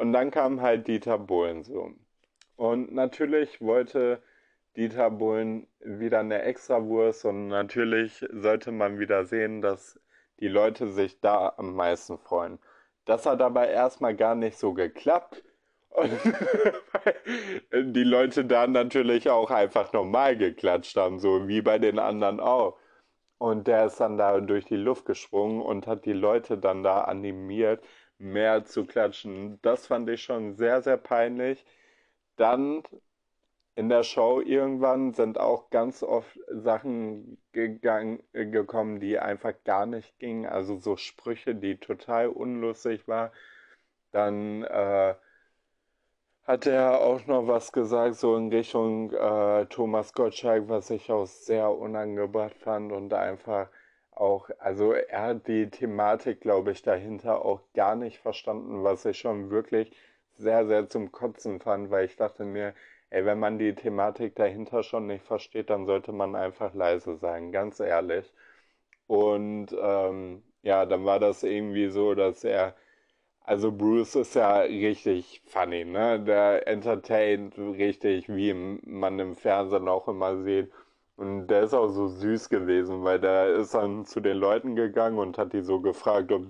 Und 0.00 0.14
dann 0.14 0.30
kam 0.30 0.62
halt 0.62 0.88
Dieter 0.88 1.18
Bohlen 1.18 1.62
so. 1.62 1.90
Und 2.56 2.90
natürlich 2.94 3.60
wollte 3.60 4.22
Dieter 4.74 5.10
Bohlen 5.10 5.66
wieder 5.80 6.20
eine 6.20 6.40
Extrawurst 6.40 7.26
und 7.26 7.48
natürlich 7.48 8.24
sollte 8.32 8.72
man 8.72 8.98
wieder 8.98 9.26
sehen, 9.26 9.60
dass 9.60 10.00
die 10.38 10.48
Leute 10.48 10.88
sich 10.88 11.20
da 11.20 11.52
am 11.58 11.74
meisten 11.74 12.16
freuen. 12.16 12.58
Das 13.04 13.26
hat 13.26 13.42
aber 13.42 13.68
erstmal 13.68 14.16
gar 14.16 14.34
nicht 14.34 14.58
so 14.58 14.72
geklappt. 14.72 15.44
Und 15.90 16.10
die 17.94 18.04
Leute 18.04 18.46
da 18.46 18.66
natürlich 18.66 19.28
auch 19.28 19.50
einfach 19.50 19.92
normal 19.92 20.38
geklatscht 20.38 20.96
haben, 20.96 21.18
so 21.18 21.46
wie 21.46 21.60
bei 21.60 21.78
den 21.78 21.98
anderen 21.98 22.40
auch. 22.40 22.78
Und 23.36 23.66
der 23.66 23.84
ist 23.84 24.00
dann 24.00 24.16
da 24.16 24.40
durch 24.40 24.64
die 24.64 24.76
Luft 24.76 25.04
gesprungen 25.04 25.60
und 25.60 25.86
hat 25.86 26.06
die 26.06 26.14
Leute 26.14 26.56
dann 26.56 26.82
da 26.82 27.02
animiert, 27.02 27.84
mehr 28.20 28.64
zu 28.64 28.86
klatschen. 28.86 29.58
Das 29.62 29.86
fand 29.86 30.08
ich 30.10 30.22
schon 30.22 30.54
sehr, 30.54 30.82
sehr 30.82 30.96
peinlich. 30.98 31.64
Dann 32.36 32.82
in 33.76 33.88
der 33.88 34.02
Show 34.02 34.40
irgendwann 34.40 35.14
sind 35.14 35.38
auch 35.38 35.70
ganz 35.70 36.02
oft 36.02 36.38
Sachen 36.50 37.38
gegangen, 37.52 38.22
gekommen, 38.32 39.00
die 39.00 39.18
einfach 39.18 39.54
gar 39.64 39.86
nicht 39.86 40.18
gingen. 40.18 40.46
Also 40.46 40.76
so 40.78 40.96
Sprüche, 40.96 41.54
die 41.54 41.78
total 41.78 42.28
unlustig 42.28 43.08
waren. 43.08 43.30
Dann 44.12 44.64
äh, 44.64 45.14
hat 46.44 46.66
er 46.66 47.00
auch 47.00 47.26
noch 47.26 47.46
was 47.46 47.72
gesagt, 47.72 48.16
so 48.16 48.36
in 48.36 48.50
Richtung 48.52 49.12
äh, 49.12 49.66
Thomas 49.66 50.12
Gottschalk, 50.12 50.68
was 50.68 50.90
ich 50.90 51.10
auch 51.10 51.26
sehr 51.26 51.70
unangebracht 51.70 52.56
fand 52.58 52.92
und 52.92 53.14
einfach 53.14 53.68
auch, 54.20 54.50
also 54.58 54.92
er 54.92 55.22
hat 55.22 55.48
die 55.48 55.70
Thematik, 55.70 56.40
glaube 56.40 56.72
ich, 56.72 56.82
dahinter 56.82 57.44
auch 57.44 57.60
gar 57.74 57.96
nicht 57.96 58.18
verstanden, 58.18 58.84
was 58.84 59.04
ich 59.06 59.18
schon 59.18 59.50
wirklich 59.50 59.92
sehr, 60.36 60.66
sehr 60.66 60.88
zum 60.88 61.12
Kotzen 61.12 61.60
fand, 61.60 61.90
weil 61.90 62.06
ich 62.06 62.16
dachte 62.16 62.44
mir, 62.44 62.74
ey, 63.10 63.24
wenn 63.24 63.38
man 63.40 63.58
die 63.58 63.74
Thematik 63.74 64.34
dahinter 64.36 64.82
schon 64.82 65.06
nicht 65.08 65.24
versteht, 65.24 65.70
dann 65.70 65.86
sollte 65.86 66.12
man 66.12 66.36
einfach 66.36 66.74
leise 66.74 67.16
sein, 67.16 67.52
ganz 67.52 67.80
ehrlich. 67.80 68.32
Und 69.06 69.68
ähm, 69.80 70.42
ja, 70.62 70.86
dann 70.86 71.04
war 71.04 71.18
das 71.18 71.42
irgendwie 71.42 71.88
so, 71.90 72.14
dass 72.14 72.44
er, 72.44 72.74
also 73.42 73.72
Bruce 73.72 74.16
ist 74.16 74.34
ja 74.36 74.60
richtig 74.60 75.42
funny, 75.46 75.84
ne? 75.84 76.20
Der 76.24 76.66
entertaint 76.68 77.58
richtig, 77.58 78.28
wie 78.28 78.54
man 78.54 79.18
im 79.18 79.36
Fernsehen 79.36 79.88
auch 79.88 80.08
immer 80.08 80.42
sieht. 80.44 80.72
Und 81.20 81.48
der 81.48 81.64
ist 81.64 81.74
auch 81.74 81.88
so 81.88 82.08
süß 82.08 82.48
gewesen, 82.48 83.04
weil 83.04 83.20
der 83.20 83.56
ist 83.56 83.74
dann 83.74 84.06
zu 84.06 84.20
den 84.20 84.38
Leuten 84.38 84.74
gegangen 84.74 85.18
und 85.18 85.36
hat 85.38 85.52
die 85.52 85.60
so 85.62 85.80
gefragt, 85.80 86.32
ob 86.32 86.46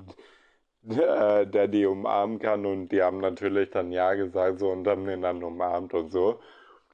äh, 0.88 1.46
der 1.46 1.68
die 1.68 1.87
umarmen 1.87 2.38
kann 2.38 2.66
und 2.66 2.88
die 2.90 3.02
haben 3.02 3.18
natürlich 3.20 3.70
dann 3.70 3.92
ja 3.92 4.14
gesagt 4.14 4.61
so 4.61 4.70
und 4.70 4.87
haben 4.88 5.06
den 5.06 5.22
dann 5.22 5.42
umarmt 5.44 5.94
und 5.94 6.11
so. 6.11 6.40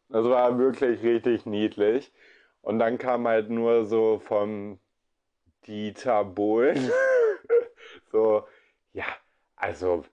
Das 0.09 0.25
war 0.27 0.59
wirklich 0.59 1.03
richtig 1.03 1.47
niedlich. 1.47 2.12
Und 2.62 2.79
dann 2.81 2.99
kam 2.99 3.29
halt 3.29 3.51
nur 3.51 3.87
so 3.87 4.19
vom 4.21 4.81
Dieter 5.67 6.25
Bohlen 6.25 6.91
so, 8.12 8.47
ja, 8.93 9.07
also 9.57 10.05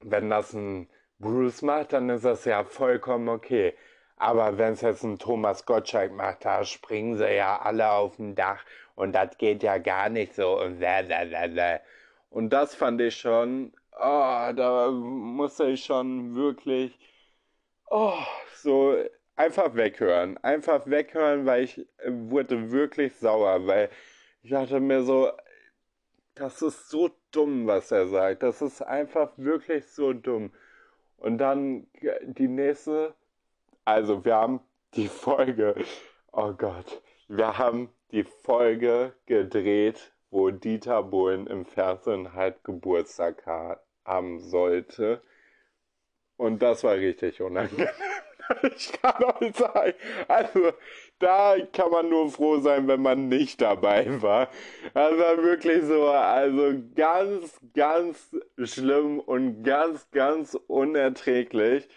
wenn 0.00 0.30
das 0.30 0.52
ein 0.54 0.88
Bruce 1.18 1.62
macht, 1.62 1.92
dann 1.92 2.10
ist 2.10 2.24
das 2.24 2.44
ja 2.44 2.64
vollkommen 2.64 3.28
okay. 3.28 3.74
Aber 4.18 4.58
wenn 4.58 4.72
es 4.72 4.80
jetzt 4.80 5.04
ein 5.04 5.18
Thomas 5.18 5.64
Gottschalk 5.64 6.12
macht, 6.12 6.44
da 6.44 6.64
springen 6.64 7.16
sie 7.16 7.36
ja 7.36 7.60
alle 7.60 7.90
auf 7.90 8.16
dem 8.16 8.34
Dach 8.34 8.64
und 8.94 9.12
das 9.12 9.38
geht 9.38 9.62
ja 9.62 9.78
gar 9.78 10.08
nicht 10.08 10.34
so 10.34 10.60
und 12.30 12.50
das 12.50 12.74
fand 12.74 13.00
ich 13.00 13.16
schon, 13.16 13.72
oh, 13.92 14.52
da 14.54 14.90
musste 14.90 15.66
ich 15.66 15.84
schon 15.84 16.34
wirklich, 16.34 16.98
oh, 17.86 18.18
so 18.54 18.96
einfach 19.36 19.74
weghören. 19.74 20.36
Einfach 20.38 20.86
weghören, 20.86 21.46
weil 21.46 21.64
ich 21.64 21.86
wurde 22.06 22.70
wirklich 22.70 23.14
sauer, 23.16 23.66
weil 23.66 23.90
ich 24.42 24.50
dachte 24.50 24.80
mir 24.80 25.02
so, 25.02 25.30
das 26.34 26.62
ist 26.62 26.88
so 26.90 27.10
dumm, 27.32 27.66
was 27.66 27.90
er 27.90 28.06
sagt. 28.08 28.42
Das 28.42 28.62
ist 28.62 28.82
einfach 28.82 29.30
wirklich 29.36 29.86
so 29.86 30.12
dumm. 30.12 30.52
Und 31.16 31.38
dann 31.38 31.86
die 32.22 32.48
nächste, 32.48 33.14
also 33.88 34.24
wir 34.24 34.34
haben 34.34 34.60
die 34.94 35.08
Folge, 35.08 35.74
oh 36.32 36.52
Gott, 36.52 37.02
wir 37.28 37.58
haben 37.58 37.90
die 38.12 38.24
Folge 38.24 39.12
gedreht 39.26 40.12
wo 40.30 40.50
Dieter 40.50 41.02
Bohlen 41.02 41.46
im 41.46 41.64
Fernsehen 41.64 42.34
halt 42.34 42.62
Geburtstag 42.64 43.44
haben 44.04 44.40
sollte. 44.40 45.22
Und 46.36 46.62
das 46.62 46.84
war 46.84 46.94
richtig 46.94 47.40
unangenehm. 47.40 47.88
Ich 48.62 48.92
kann 48.92 49.22
euch 49.24 49.54
sagen, 49.56 49.92
also 50.26 50.72
da 51.18 51.56
kann 51.70 51.90
man 51.90 52.08
nur 52.08 52.30
froh 52.30 52.60
sein, 52.60 52.88
wenn 52.88 53.02
man 53.02 53.28
nicht 53.28 53.60
dabei 53.60 54.22
war. 54.22 54.48
Das 54.94 55.18
war 55.18 55.42
wirklich 55.42 55.82
so, 55.82 56.08
also 56.08 56.72
ganz, 56.94 57.60
ganz 57.74 58.34
schlimm 58.64 59.20
und 59.20 59.64
ganz, 59.64 60.10
ganz 60.12 60.54
unerträglich. 60.66 61.90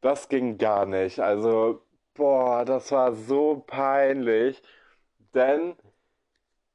Das 0.00 0.28
ging 0.28 0.58
gar 0.58 0.86
nicht. 0.86 1.20
Also, 1.20 1.82
boah, 2.14 2.64
das 2.64 2.90
war 2.90 3.12
so 3.14 3.62
peinlich. 3.66 4.60
Denn 5.34 5.76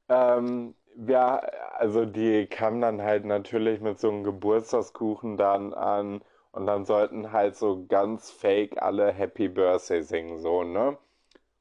ähm, 0.08 0.74
ja, 1.06 1.36
also 1.78 2.04
die 2.06 2.46
kamen 2.46 2.80
dann 2.80 3.02
halt 3.02 3.24
natürlich 3.24 3.80
mit 3.80 3.98
so 4.00 4.08
einem 4.10 4.24
Geburtstagskuchen 4.24 5.36
dann 5.36 5.74
an 5.74 6.22
und 6.52 6.66
dann 6.66 6.84
sollten 6.84 7.32
halt 7.32 7.56
so 7.56 7.84
ganz 7.86 8.30
fake 8.30 8.80
alle 8.82 9.12
Happy 9.12 9.48
Birthday 9.48 10.02
singen, 10.02 10.38
so, 10.38 10.62
ne? 10.64 10.96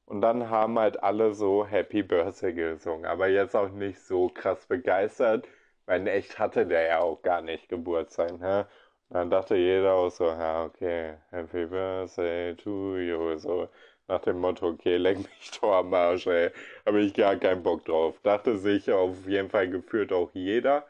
Und 0.06 0.22
dann 0.22 0.50
haben 0.50 0.80
halt 0.80 1.04
alle 1.04 1.34
so 1.34 1.66
Happy 1.68 2.04
Birthday 2.04 2.54
gesungen, 2.54 3.06
aber 3.06 3.28
jetzt 3.30 3.56
auch 3.56 3.70
nicht 3.70 4.02
so 4.02 4.30
krass 4.30 4.66
begeistert, 4.68 5.48
weil 5.86 6.02
in 6.02 6.08
echt 6.08 6.40
hatte 6.40 6.66
der 6.68 6.84
ja 6.88 7.00
auch 7.02 7.22
gar 7.24 7.42
nicht 7.42 7.70
Geburtstag, 7.70 8.40
ne? 8.40 8.68
Dann 9.14 9.30
dachte 9.30 9.56
jeder 9.56 9.94
auch 9.94 10.10
so, 10.10 10.26
ja, 10.26 10.66
okay, 10.66 11.18
Happy 11.30 11.68
Birthday 11.68 12.56
to 12.56 12.98
you, 12.98 13.38
so. 13.38 13.70
Nach 14.08 14.20
dem 14.22 14.40
Motto, 14.40 14.70
okay, 14.70 14.98
leck 14.98 15.20
mich 15.20 15.52
doch 15.62 15.72
am 15.72 15.94
Arsch, 15.94 16.26
ey. 16.26 16.52
Habe 16.86 17.02
ich 17.02 17.14
gar 17.14 17.36
keinen 17.36 17.62
Bock 17.62 17.86
drauf. 17.86 18.20
Dachte 18.24 18.58
sich 18.58 18.92
auf 18.92 19.28
jeden 19.28 19.52
Fall 19.52 19.70
gefühlt 19.70 20.12
auch 20.12 20.32
jeder. 20.34 20.88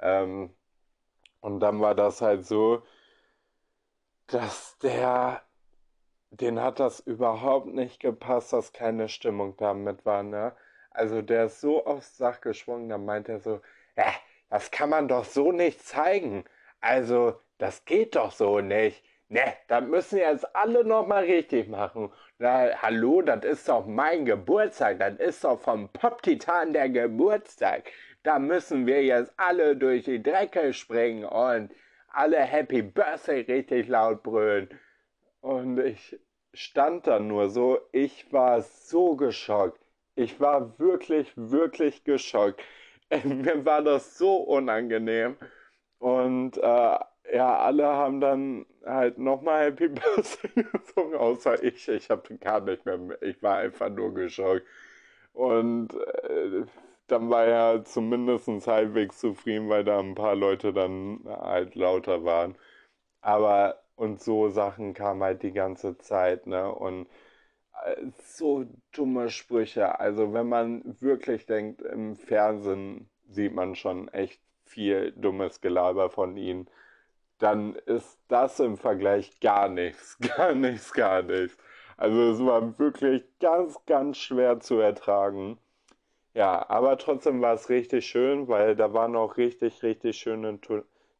Ähm, 0.00 0.50
und 1.40 1.60
dann 1.60 1.80
war 1.80 1.94
das 1.94 2.20
halt 2.20 2.46
so, 2.46 2.82
dass 4.26 4.76
der, 4.78 5.42
den 6.30 6.60
hat 6.60 6.80
das 6.80 7.00
überhaupt 7.00 7.68
nicht 7.68 8.00
gepasst, 8.00 8.52
dass 8.52 8.72
keine 8.72 9.08
Stimmung 9.08 9.56
damit 9.56 10.04
war, 10.04 10.24
ne? 10.24 10.56
Also 10.90 11.22
der 11.22 11.46
ist 11.46 11.60
so 11.60 11.86
aufs 11.86 12.16
Sach 12.18 12.40
geschwungen, 12.40 12.88
da 12.88 12.98
meint 12.98 13.28
er 13.28 13.40
so, 13.40 13.60
ja, 13.96 14.12
das 14.50 14.70
kann 14.72 14.90
man 14.90 15.08
doch 15.08 15.24
so 15.24 15.52
nicht 15.52 15.80
zeigen. 15.86 16.44
Also, 16.82 17.40
das 17.62 17.84
geht 17.84 18.16
doch 18.16 18.32
so 18.32 18.58
nicht. 18.58 19.04
Ne, 19.28 19.54
das 19.68 19.84
müssen 19.84 20.18
jetzt 20.18 20.44
alle 20.54 20.84
nochmal 20.84 21.22
richtig 21.24 21.68
machen. 21.68 22.12
Na, 22.38 22.70
hallo, 22.82 23.22
das 23.22 23.44
ist 23.44 23.68
doch 23.68 23.86
mein 23.86 24.24
Geburtstag. 24.26 24.98
Das 24.98 25.14
ist 25.20 25.44
doch 25.44 25.60
vom 25.60 25.88
Pop-Titan 25.90 26.72
der 26.72 26.88
Geburtstag. 26.88 27.92
Da 28.24 28.40
müssen 28.40 28.84
wir 28.86 29.04
jetzt 29.04 29.32
alle 29.36 29.76
durch 29.76 30.04
die 30.04 30.20
Drecke 30.20 30.72
springen 30.72 31.24
und 31.24 31.72
alle 32.08 32.40
Happy 32.40 32.82
Birthday 32.82 33.42
richtig 33.42 33.86
laut 33.86 34.24
brüllen. 34.24 34.68
Und 35.40 35.78
ich 35.78 36.18
stand 36.52 37.06
da 37.06 37.20
nur 37.20 37.48
so, 37.48 37.78
ich 37.92 38.32
war 38.32 38.60
so 38.60 39.14
geschockt. 39.14 39.80
Ich 40.16 40.40
war 40.40 40.80
wirklich, 40.80 41.32
wirklich 41.36 42.02
geschockt. 42.02 42.60
Mir 43.22 43.64
war 43.64 43.82
das 43.82 44.18
so 44.18 44.34
unangenehm. 44.38 45.36
Und 46.00 46.58
äh, 46.58 46.98
ja, 47.32 47.58
alle 47.58 47.86
haben 47.86 48.20
dann 48.20 48.66
halt 48.84 49.18
nochmal 49.18 49.66
Happy 49.66 49.88
Birthday 49.88 50.64
gesungen, 50.72 51.14
außer 51.16 51.62
ich. 51.64 51.88
Ich 51.88 52.10
habe 52.10 52.36
gar 52.38 52.60
nicht 52.60 52.84
mehr, 52.84 52.98
ich 53.22 53.42
war 53.42 53.56
einfach 53.58 53.88
nur 53.90 54.12
geschockt. 54.14 54.66
Und 55.32 55.94
äh, 55.94 56.64
dann 57.06 57.30
war 57.30 57.44
er 57.46 57.84
zumindest 57.84 58.48
halbwegs 58.66 59.18
zufrieden, 59.18 59.68
weil 59.70 59.84
da 59.84 59.98
ein 59.98 60.14
paar 60.14 60.36
Leute 60.36 60.72
dann 60.74 61.20
halt 61.26 61.74
lauter 61.74 62.24
waren. 62.24 62.56
Aber, 63.22 63.82
und 63.96 64.20
so 64.22 64.48
Sachen 64.50 64.94
kamen 64.94 65.22
halt 65.22 65.42
die 65.42 65.52
ganze 65.52 65.98
Zeit, 65.98 66.46
ne? 66.46 66.72
Und 66.74 67.08
äh, 67.84 67.96
so 68.24 68.66
dumme 68.92 69.30
Sprüche. 69.30 69.98
Also, 70.00 70.32
wenn 70.34 70.48
man 70.48 70.82
wirklich 71.00 71.46
denkt, 71.46 71.82
im 71.82 72.16
Fernsehen 72.16 73.10
sieht 73.28 73.54
man 73.54 73.74
schon 73.76 74.08
echt 74.08 74.40
viel 74.64 75.12
dummes 75.12 75.60
Gelaber 75.60 76.10
von 76.10 76.36
ihnen 76.36 76.68
dann 77.42 77.74
ist 77.86 78.18
das 78.28 78.60
im 78.60 78.76
Vergleich 78.78 79.40
gar 79.40 79.68
nichts, 79.68 80.18
gar 80.36 80.54
nichts, 80.54 80.92
gar 80.92 81.22
nichts. 81.22 81.56
Also 81.96 82.32
es 82.32 82.40
war 82.44 82.78
wirklich 82.78 83.24
ganz, 83.40 83.78
ganz 83.86 84.18
schwer 84.18 84.60
zu 84.60 84.78
ertragen. 84.80 85.58
Ja, 86.34 86.68
aber 86.70 86.98
trotzdem 86.98 87.42
war 87.42 87.54
es 87.54 87.68
richtig 87.70 88.06
schön, 88.06 88.48
weil 88.48 88.76
da 88.76 88.92
waren 88.94 89.16
auch 89.16 89.36
richtig, 89.38 89.82
richtig 89.82 90.16
schöne 90.18 90.58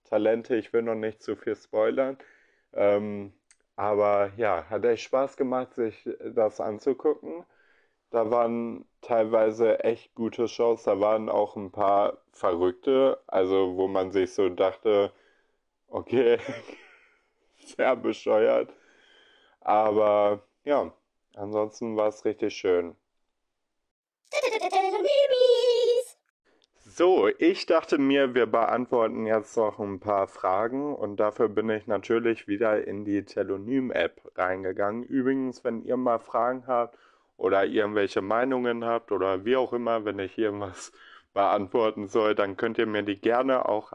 Talente. 0.04 0.56
Ich 0.56 0.72
will 0.72 0.82
noch 0.82 0.94
nicht 0.94 1.22
zu 1.22 1.36
viel 1.36 1.56
spoilern. 1.56 2.18
Ähm, 2.74 3.34
Aber 3.76 4.32
ja, 4.38 4.66
hat 4.70 4.84
echt 4.86 5.04
Spaß 5.04 5.36
gemacht, 5.38 5.74
sich 5.74 6.08
das 6.34 6.60
anzugucken. 6.60 7.44
Da 8.10 8.30
waren 8.30 8.86
teilweise 9.02 9.80
echt 9.84 10.14
gute 10.14 10.48
Shows. 10.48 10.84
Da 10.84 11.00
waren 11.00 11.28
auch 11.30 11.56
ein 11.56 11.72
paar 11.72 12.18
Verrückte, 12.32 13.20
also 13.28 13.76
wo 13.76 13.88
man 13.88 14.12
sich 14.12 14.34
so 14.34 14.48
dachte, 14.50 15.12
okay, 15.92 16.38
sehr 17.76 17.96
bescheuert. 17.96 18.72
Aber 19.60 20.42
ja, 20.64 20.92
ansonsten 21.34 21.96
war 21.96 22.08
es 22.08 22.24
richtig 22.24 22.54
schön. 22.54 22.96
So, 26.84 27.28
ich 27.38 27.64
dachte 27.66 27.96
mir, 27.96 28.34
wir 28.34 28.46
beantworten 28.46 29.24
jetzt 29.26 29.56
noch 29.56 29.78
ein 29.78 29.98
paar 29.98 30.26
Fragen 30.26 30.94
und 30.94 31.16
dafür 31.16 31.48
bin 31.48 31.70
ich 31.70 31.86
natürlich 31.86 32.48
wieder 32.48 32.86
in 32.86 33.04
die 33.04 33.24
Telonym-App 33.24 34.32
reingegangen. 34.36 35.02
Übrigens, 35.02 35.64
wenn 35.64 35.84
ihr 35.84 35.96
mal 35.96 36.18
Fragen 36.18 36.66
habt 36.66 36.98
oder 37.38 37.64
irgendwelche 37.64 38.20
Meinungen 38.20 38.84
habt 38.84 39.10
oder 39.10 39.44
wie 39.44 39.56
auch 39.56 39.72
immer, 39.72 40.04
wenn 40.04 40.18
ich 40.18 40.36
irgendwas 40.36 40.92
beantworten 41.32 42.08
soll, 42.08 42.34
dann 42.34 42.56
könnt 42.56 42.78
ihr 42.78 42.86
mir 42.86 43.02
die 43.02 43.18
gerne 43.18 43.66
auch 43.68 43.94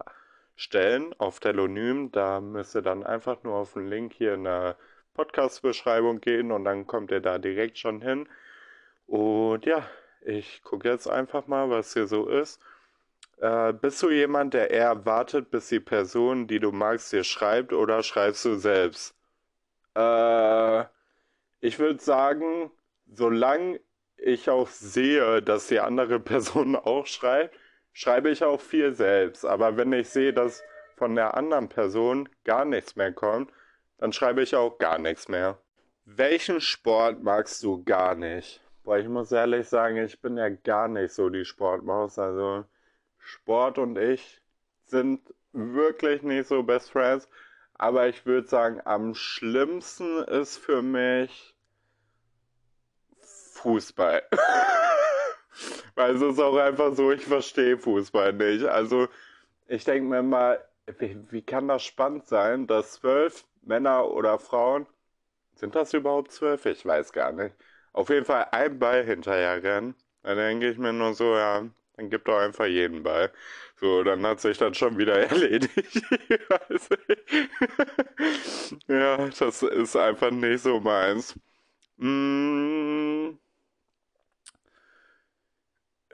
stellen 0.57 1.15
auf 1.19 1.39
Telonym. 1.39 2.11
Da 2.11 2.41
müsst 2.41 2.75
ihr 2.75 2.81
dann 2.81 3.05
einfach 3.05 3.43
nur 3.43 3.55
auf 3.55 3.73
den 3.73 3.87
Link 3.87 4.13
hier 4.13 4.33
in 4.33 4.43
der 4.43 4.75
Podcast-Beschreibung 5.13 6.19
gehen 6.19 6.51
und 6.51 6.65
dann 6.65 6.85
kommt 6.85 7.11
ihr 7.11 7.21
da 7.21 7.37
direkt 7.37 7.77
schon 7.77 8.01
hin. 8.01 8.27
Und 9.07 9.65
ja, 9.65 9.87
ich 10.21 10.61
gucke 10.63 10.89
jetzt 10.89 11.07
einfach 11.07 11.47
mal, 11.47 11.69
was 11.69 11.93
hier 11.93 12.07
so 12.07 12.27
ist. 12.27 12.59
Äh, 13.39 13.73
bist 13.73 14.01
du 14.03 14.09
jemand, 14.09 14.53
der 14.53 14.71
eher 14.71 15.05
wartet, 15.05 15.51
bis 15.51 15.69
die 15.69 15.79
Person, 15.79 16.47
die 16.47 16.59
du 16.59 16.71
magst, 16.71 17.13
dir 17.13 17.23
schreibt 17.23 17.71
oder 17.71 18.03
schreibst 18.03 18.45
du 18.45 18.55
selbst? 18.55 19.15
Äh, 19.95 20.81
ich 21.61 21.79
würde 21.79 21.99
sagen, 21.99 22.71
solange 23.07 23.79
ich 24.17 24.49
auch 24.49 24.67
sehe, 24.67 25.41
dass 25.41 25.67
die 25.67 25.79
andere 25.79 26.19
Person 26.31 26.75
auch 26.75 27.05
schreibt, 27.05 27.55
schreibe 27.97 28.29
ich 28.29 28.43
auch 28.43 28.61
viel 28.61 28.93
selbst. 28.93 29.43
Aber 29.43 29.75
wenn 29.75 29.91
ich 29.91 30.09
sehe, 30.09 30.31
dass 30.31 30.63
von 30.97 31.15
der 31.15 31.35
anderen 31.35 31.67
Person 31.67 32.29
gar 32.43 32.63
nichts 32.63 32.95
mehr 32.95 33.11
kommt, 33.11 33.51
dann 33.97 34.13
schreibe 34.13 34.43
ich 34.43 34.55
auch 34.55 34.77
gar 34.77 34.99
nichts 34.99 35.27
mehr. 35.27 35.57
Welchen 36.05 36.61
Sport 36.61 37.23
magst 37.23 37.63
du 37.63 37.83
gar 37.83 38.13
nicht? 38.13 38.61
Boah, 38.83 38.99
ich 38.99 39.07
muss 39.07 39.31
ehrlich 39.31 39.67
sagen, 39.67 39.97
ich 39.97 40.21
bin 40.21 40.37
ja 40.37 40.47
gar 40.49 40.87
nicht 40.87 41.11
so 41.11 41.29
die 41.29 41.43
Sportmaus. 41.43 42.19
Also 42.19 42.65
Sport 43.17 43.79
und 43.79 43.97
ich 43.97 44.41
sind 44.85 45.33
wirklich 45.51 46.21
nicht 46.21 46.47
so 46.47 46.61
Best 46.61 46.91
Friends. 46.91 47.27
Aber 47.73 48.07
ich 48.07 48.27
würde 48.27 48.47
sagen, 48.47 48.79
am 48.85 49.15
schlimmsten 49.15 50.19
ist 50.25 50.57
für 50.57 50.83
mich 50.83 51.55
Fußball. 53.55 54.21
Weil 55.95 56.15
es 56.15 56.21
ist 56.21 56.39
auch 56.39 56.57
einfach 56.57 56.93
so, 56.95 57.11
ich 57.11 57.25
verstehe 57.25 57.77
Fußball 57.77 58.33
nicht. 58.33 58.65
Also 58.65 59.07
ich 59.67 59.83
denke 59.83 60.09
mir 60.09 60.23
mal, 60.23 60.59
wie, 60.99 61.17
wie 61.31 61.41
kann 61.41 61.67
das 61.67 61.83
spannend 61.83 62.27
sein, 62.27 62.67
dass 62.67 62.93
zwölf 62.93 63.45
Männer 63.61 64.09
oder 64.09 64.39
Frauen, 64.39 64.87
sind 65.55 65.75
das 65.75 65.93
überhaupt 65.93 66.31
zwölf? 66.31 66.65
Ich 66.65 66.85
weiß 66.85 67.11
gar 67.11 67.31
nicht. 67.31 67.55
Auf 67.93 68.09
jeden 68.09 68.25
Fall 68.25 68.47
ein 68.51 68.79
Ball 68.79 69.03
hinterher 69.03 69.61
rennen. 69.63 69.95
Dann 70.23 70.37
denke 70.37 70.69
ich 70.69 70.77
mir 70.77 70.93
nur 70.93 71.13
so, 71.13 71.35
ja, 71.35 71.65
dann 71.95 72.09
gibt 72.09 72.27
doch 72.27 72.37
einfach 72.37 72.65
jeden 72.65 73.03
Ball. 73.03 73.31
So, 73.79 74.03
dann 74.03 74.25
hat 74.25 74.39
sich 74.39 74.57
das 74.57 74.77
schon 74.77 74.97
wieder 74.97 75.17
erledigt. 75.29 75.73
ja, 78.87 79.29
das 79.39 79.63
ist 79.63 79.95
einfach 79.95 80.31
nicht 80.31 80.61
so 80.61 80.79
meins. 80.79 81.35
Mmh. 81.97 83.37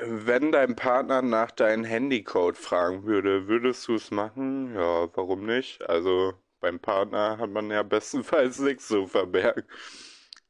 Wenn 0.05 0.51
dein 0.51 0.75
Partner 0.75 1.21
nach 1.21 1.51
deinem 1.51 1.83
Handycode 1.85 2.57
fragen 2.57 3.05
würde, 3.05 3.47
würdest 3.47 3.87
du 3.87 3.95
es 3.95 4.11
machen? 4.11 4.73
Ja, 4.75 5.07
warum 5.15 5.45
nicht? 5.45 5.87
Also 5.89 6.33
beim 6.59 6.79
Partner 6.79 7.37
hat 7.37 7.49
man 7.49 7.69
ja 7.71 7.83
bestenfalls 7.83 8.59
nichts 8.59 8.87
zu 8.87 9.07
verbergen. 9.07 9.63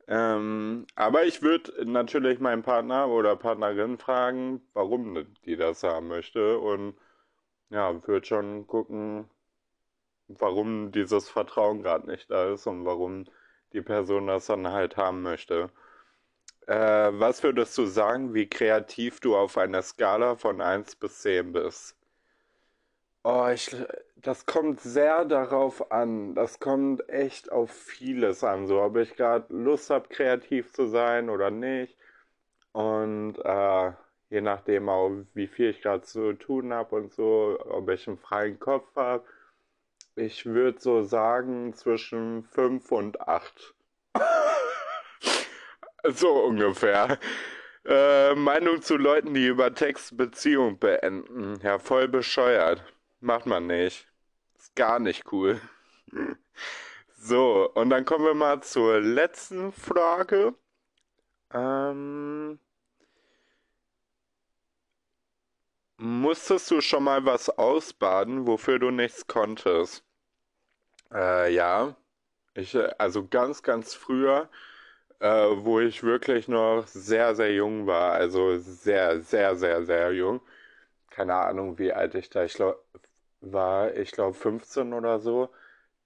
Ähm, 0.08 0.88
aber 0.96 1.26
ich 1.26 1.42
würde 1.42 1.86
natürlich 1.86 2.40
meinen 2.40 2.64
Partner 2.64 3.08
oder 3.10 3.36
Partnerin 3.36 3.98
fragen, 3.98 4.62
warum 4.74 5.26
die 5.46 5.56
das 5.56 5.84
haben 5.84 6.08
möchte 6.10 6.60
und 6.60 6.96
ja, 7.70 8.08
würde 8.08 8.26
schon 8.26 8.68
gucken, 8.68 9.30
warum 10.28 10.92
dieses 10.92 11.30
Vertrauen 11.30 11.84
gerade 11.84 12.08
nicht 12.08 12.30
da 12.32 12.54
ist 12.54 12.68
und 12.68 12.86
warum 12.86 13.26
die 13.74 13.82
Person 13.82 14.28
das 14.28 14.48
dann 14.48 14.68
halt 14.72 14.98
haben 14.98 15.22
möchte. 15.22 15.70
Äh, 16.68 17.12
was 17.20 17.44
würdest 17.44 17.78
du 17.78 17.86
sagen, 17.86 18.34
wie 18.34 18.48
kreativ 18.48 19.20
du 19.20 19.36
auf 19.36 19.58
einer 19.58 19.82
Skala 19.82 20.36
von 20.36 20.62
1 20.62 20.96
bis 20.96 21.22
10 21.22 21.52
bist? 21.54 21.96
Oh, 23.24 23.48
ich, 23.54 23.76
das 24.18 24.46
kommt 24.46 24.82
sehr 24.82 25.26
darauf 25.26 25.92
an. 25.92 26.36
Das 26.36 26.60
kommt 26.60 27.08
echt 27.10 27.52
auf 27.52 27.72
vieles 27.72 28.44
an. 28.44 28.68
So, 28.68 28.82
ob 28.82 28.98
ich 28.98 29.16
gerade 29.16 29.54
Lust 29.54 29.90
habe, 29.90 30.10
kreativ 30.10 30.72
zu 30.74 30.88
sein 30.88 31.30
oder 31.30 31.50
nicht. 31.52 31.98
Und 32.74 33.38
äh, 33.44 33.92
je 34.30 34.42
nachdem 34.42 34.90
auch, 34.90 35.12
wie 35.34 35.48
viel 35.48 35.70
ich 35.70 35.82
gerade 35.82 36.04
zu 36.04 36.34
tun 36.34 36.74
habe 36.74 36.96
und 36.96 37.14
so, 37.14 37.58
ob 37.66 37.90
ich 37.90 38.08
einen 38.08 38.18
freien 38.18 38.60
Kopf 38.60 38.96
habe. 38.96 39.24
Ich 40.16 40.46
würde 40.46 40.80
so 40.80 41.04
sagen 41.04 41.74
zwischen 41.74 42.44
5 42.44 42.92
und 42.92 43.22
8. 43.22 43.74
So 46.10 46.44
ungefähr. 46.44 47.20
Äh, 47.86 48.36
Meinung 48.36 48.82
zu 48.82 48.98
Leuten, 48.98 49.34
die 49.34 49.48
über 49.48 49.74
Text 49.74 50.18
Beziehung 50.18 50.80
beenden. 50.80 51.60
Ja, 51.64 51.80
voll 51.80 52.08
bescheuert. 52.08 52.84
Macht 53.20 53.46
man 53.46 53.68
nicht. 53.68 54.08
Ist 54.58 54.76
gar 54.76 55.00
nicht 55.00 55.32
cool. 55.32 55.62
So, 57.26 57.72
und 57.76 57.90
dann 57.90 58.04
kommen 58.04 58.26
wir 58.26 58.34
mal 58.34 58.62
zur 58.62 59.00
letzten 59.00 59.72
Frage. 59.72 60.56
Ähm, 61.54 62.60
musstest 65.98 66.70
du 66.70 66.82
schon 66.82 67.04
mal 67.06 67.26
was 67.26 67.50
ausbaden, 67.50 68.46
wofür 68.46 68.78
du 68.80 68.92
nichts 68.92 69.26
konntest? 69.28 70.04
Äh, 71.14 71.54
ja. 71.54 71.96
Ich, 72.56 72.76
äh, 72.76 72.92
also 72.98 73.28
ganz, 73.28 73.64
ganz 73.64 73.94
früher 73.96 74.50
äh, 75.24 75.28
wo 75.66 75.80
ich 75.80 76.04
wirklich 76.04 76.48
noch 76.50 76.88
sehr, 76.88 77.36
sehr 77.36 77.54
jung 77.54 77.88
war. 77.88 78.14
Also 78.14 78.58
sehr, 78.60 79.22
sehr, 79.22 79.56
sehr, 79.56 79.86
sehr 79.86 80.14
jung. 80.14 80.42
Keine 81.12 81.36
Ahnung, 81.36 81.80
wie 81.80 81.94
alt 81.94 82.16
ich 82.16 82.30
da 82.30 82.46
ich 82.46 82.56
glaub, 82.56 82.84
war. 83.42 83.96
Ich 83.96 84.12
glaube 84.14 84.36
15 84.36 84.94
oder 84.94 85.20
so. 85.20 85.50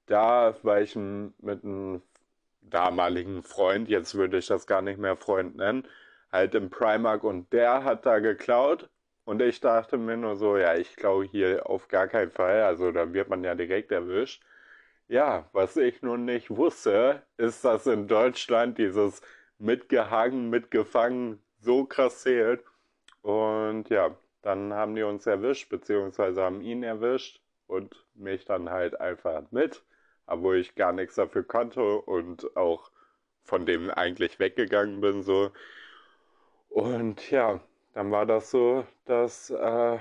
Da 0.08 0.56
war 0.64 0.82
ich 0.82 0.96
mit 0.96 1.64
einem 1.66 2.02
damaligen 2.62 3.44
Freund, 3.44 3.90
jetzt 3.90 4.16
würde 4.16 4.38
ich 4.40 4.48
das 4.48 4.68
gar 4.68 4.82
nicht 4.82 5.00
mehr 5.00 5.18
Freund 5.18 5.58
nennen, 5.58 5.88
halt 6.32 6.56
im 6.56 6.70
Primark 6.70 7.24
und 7.24 7.52
der 7.54 7.84
hat 7.84 8.06
da 8.06 8.20
geklaut. 8.20 8.90
Und 9.26 9.42
ich 9.42 9.60
dachte 9.62 9.98
mir 9.98 10.18
nur 10.18 10.38
so, 10.38 10.58
ja, 10.58 10.76
ich 10.76 10.96
klaue 10.98 11.26
hier 11.26 11.70
auf 11.70 11.88
gar 11.90 12.08
keinen 12.08 12.32
Fall. 12.32 12.64
Also 12.64 12.92
da 12.92 13.14
wird 13.14 13.30
man 13.30 13.44
ja 13.44 13.56
direkt 13.56 13.92
erwischt. 13.92 14.44
Ja, 15.10 15.50
was 15.54 15.78
ich 15.78 16.02
nun 16.02 16.26
nicht 16.26 16.50
wusste, 16.50 17.24
ist, 17.38 17.64
dass 17.64 17.88
in 17.88 18.08
Deutschland 18.08 18.78
dieses 18.78 19.22
mitgehangen, 19.58 20.50
mitgefangen 20.50 21.42
so 21.60 21.86
krass 21.86 22.22
zählt. 22.24 22.64
Und 23.22 23.90
ja, 23.90 24.16
dann 24.42 24.74
haben 24.74 24.96
die 24.96 25.04
uns 25.04 25.26
erwischt, 25.26 25.70
beziehungsweise 25.70 26.42
haben 26.44 26.62
ihn 26.62 26.84
erwischt 26.84 27.42
und 27.68 28.06
mich 28.16 28.46
dann 28.46 28.70
halt 28.70 29.00
einfach 29.00 29.44
mit, 29.52 29.84
obwohl 30.26 30.58
ich 30.58 30.76
gar 30.76 30.92
nichts 30.94 31.16
dafür 31.16 31.44
konnte 31.44 31.82
und 31.82 32.56
auch 32.58 32.92
von 33.44 33.66
dem 33.66 33.90
eigentlich 33.90 34.40
weggegangen 34.40 35.02
bin 35.02 35.24
so. 35.24 35.52
Und 36.70 37.32
ja, 37.32 37.60
dann 37.94 38.12
war 38.12 38.26
das 38.26 38.52
so, 38.52 38.86
dass 39.06 39.50
äh, 39.50 40.00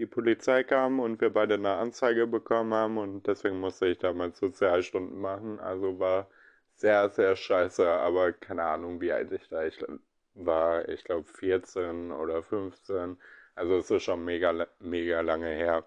die 0.00 0.06
Polizei 0.06 0.64
kam 0.64 0.98
und 0.98 1.20
wir 1.20 1.30
beide 1.30 1.54
eine 1.54 1.74
Anzeige 1.74 2.26
bekommen 2.26 2.72
haben 2.74 2.98
und 2.98 3.26
deswegen 3.26 3.60
musste 3.60 3.86
ich 3.86 3.98
damals 3.98 4.38
Sozialstunden 4.38 5.20
machen. 5.20 5.60
Also 5.60 5.98
war 6.00 6.28
sehr, 6.74 7.10
sehr 7.10 7.36
scheiße, 7.36 7.86
aber 7.86 8.32
keine 8.32 8.64
Ahnung, 8.64 9.00
wie 9.02 9.12
alt 9.12 9.30
ich 9.32 9.48
da 9.48 9.64
ich 9.64 9.78
war. 10.34 10.88
Ich 10.88 11.04
glaube 11.04 11.28
14 11.28 12.12
oder 12.12 12.42
15. 12.42 13.18
Also 13.54 13.76
es 13.76 13.90
ist 13.90 14.04
schon 14.04 14.24
mega, 14.24 14.66
mega 14.78 15.20
lange 15.20 15.50
her. 15.50 15.84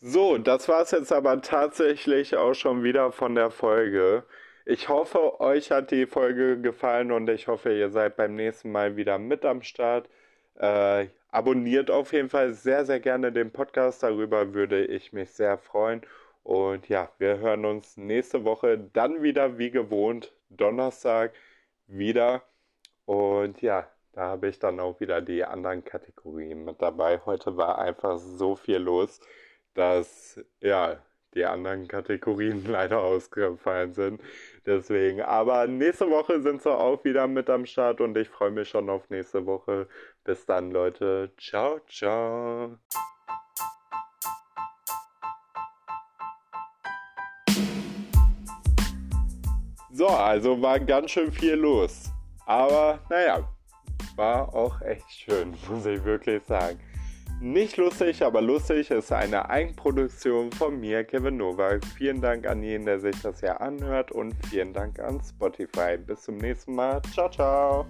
So, 0.00 0.38
das 0.38 0.68
war 0.68 0.82
es 0.82 0.92
jetzt 0.92 1.12
aber 1.12 1.42
tatsächlich 1.42 2.36
auch 2.36 2.54
schon 2.54 2.82
wieder 2.82 3.12
von 3.12 3.34
der 3.34 3.50
Folge. 3.50 4.24
Ich 4.64 4.88
hoffe, 4.88 5.40
euch 5.40 5.70
hat 5.70 5.90
die 5.90 6.06
Folge 6.06 6.60
gefallen 6.60 7.12
und 7.12 7.28
ich 7.28 7.48
hoffe, 7.48 7.72
ihr 7.76 7.90
seid 7.90 8.16
beim 8.16 8.34
nächsten 8.34 8.72
Mal 8.72 8.96
wieder 8.96 9.18
mit 9.18 9.44
am 9.44 9.62
Start. 9.62 10.08
Äh, 10.56 11.08
abonniert 11.32 11.90
auf 11.90 12.12
jeden 12.12 12.30
Fall 12.30 12.54
sehr, 12.54 12.84
sehr 12.86 13.00
gerne 13.00 13.32
den 13.32 13.50
Podcast. 13.52 14.02
Darüber 14.04 14.54
würde 14.54 14.84
ich 14.86 15.12
mich 15.12 15.32
sehr 15.32 15.58
freuen. 15.58 16.02
Und 16.44 16.88
ja, 16.88 17.10
wir 17.18 17.38
hören 17.38 17.64
uns 17.64 17.96
nächste 17.96 18.44
Woche 18.44 18.78
dann 18.78 19.22
wieder 19.22 19.58
wie 19.58 19.70
gewohnt, 19.70 20.32
Donnerstag 20.50 21.32
wieder. 21.86 22.42
Und 23.06 23.62
ja, 23.62 23.88
da 24.12 24.22
habe 24.28 24.48
ich 24.48 24.58
dann 24.58 24.80
auch 24.80 25.00
wieder 25.00 25.20
die 25.22 25.44
anderen 25.44 25.84
Kategorien 25.84 26.64
mit 26.64 26.82
dabei. 26.82 27.20
Heute 27.26 27.56
war 27.56 27.78
einfach 27.78 28.18
so 28.18 28.56
viel 28.56 28.78
los, 28.78 29.20
dass 29.74 30.40
ja, 30.60 31.02
die 31.34 31.44
anderen 31.44 31.88
Kategorien 31.88 32.64
leider 32.68 33.00
ausgefallen 33.00 33.94
sind. 33.94 34.20
Deswegen, 34.66 35.22
aber 35.22 35.66
nächste 35.66 36.10
Woche 36.10 36.40
sind 36.40 36.62
sie 36.62 36.70
auch 36.70 37.02
wieder 37.04 37.26
mit 37.26 37.50
am 37.50 37.66
Start 37.66 38.00
und 38.00 38.16
ich 38.16 38.28
freue 38.28 38.50
mich 38.50 38.68
schon 38.68 38.88
auf 38.90 39.08
nächste 39.10 39.46
Woche. 39.46 39.88
Bis 40.24 40.46
dann, 40.46 40.70
Leute. 40.70 41.30
Ciao, 41.38 41.80
ciao. 41.88 42.78
So, 49.94 50.06
also 50.08 50.60
war 50.62 50.80
ganz 50.80 51.10
schön 51.10 51.30
viel 51.30 51.54
los. 51.54 52.10
Aber 52.46 52.98
naja, 53.10 53.46
war 54.16 54.54
auch 54.54 54.80
echt 54.82 55.10
schön, 55.10 55.54
muss 55.68 55.86
ich 55.86 56.02
wirklich 56.04 56.42
sagen. 56.44 56.78
Nicht 57.42 57.76
lustig, 57.76 58.22
aber 58.22 58.40
lustig 58.40 58.92
ist 58.92 59.10
eine 59.10 59.50
Eigenproduktion 59.50 60.52
von 60.52 60.78
mir, 60.78 61.02
Kevin 61.02 61.38
Novak. 61.38 61.84
Vielen 61.96 62.20
Dank 62.20 62.46
an 62.46 62.62
jeden, 62.62 62.86
der 62.86 63.00
sich 63.00 63.20
das 63.20 63.40
hier 63.40 63.60
anhört 63.60 64.12
und 64.12 64.32
vielen 64.46 64.72
Dank 64.72 65.00
an 65.00 65.20
Spotify. 65.20 65.96
Bis 65.96 66.22
zum 66.22 66.36
nächsten 66.36 66.76
Mal. 66.76 67.02
Ciao, 67.12 67.28
ciao. 67.28 67.86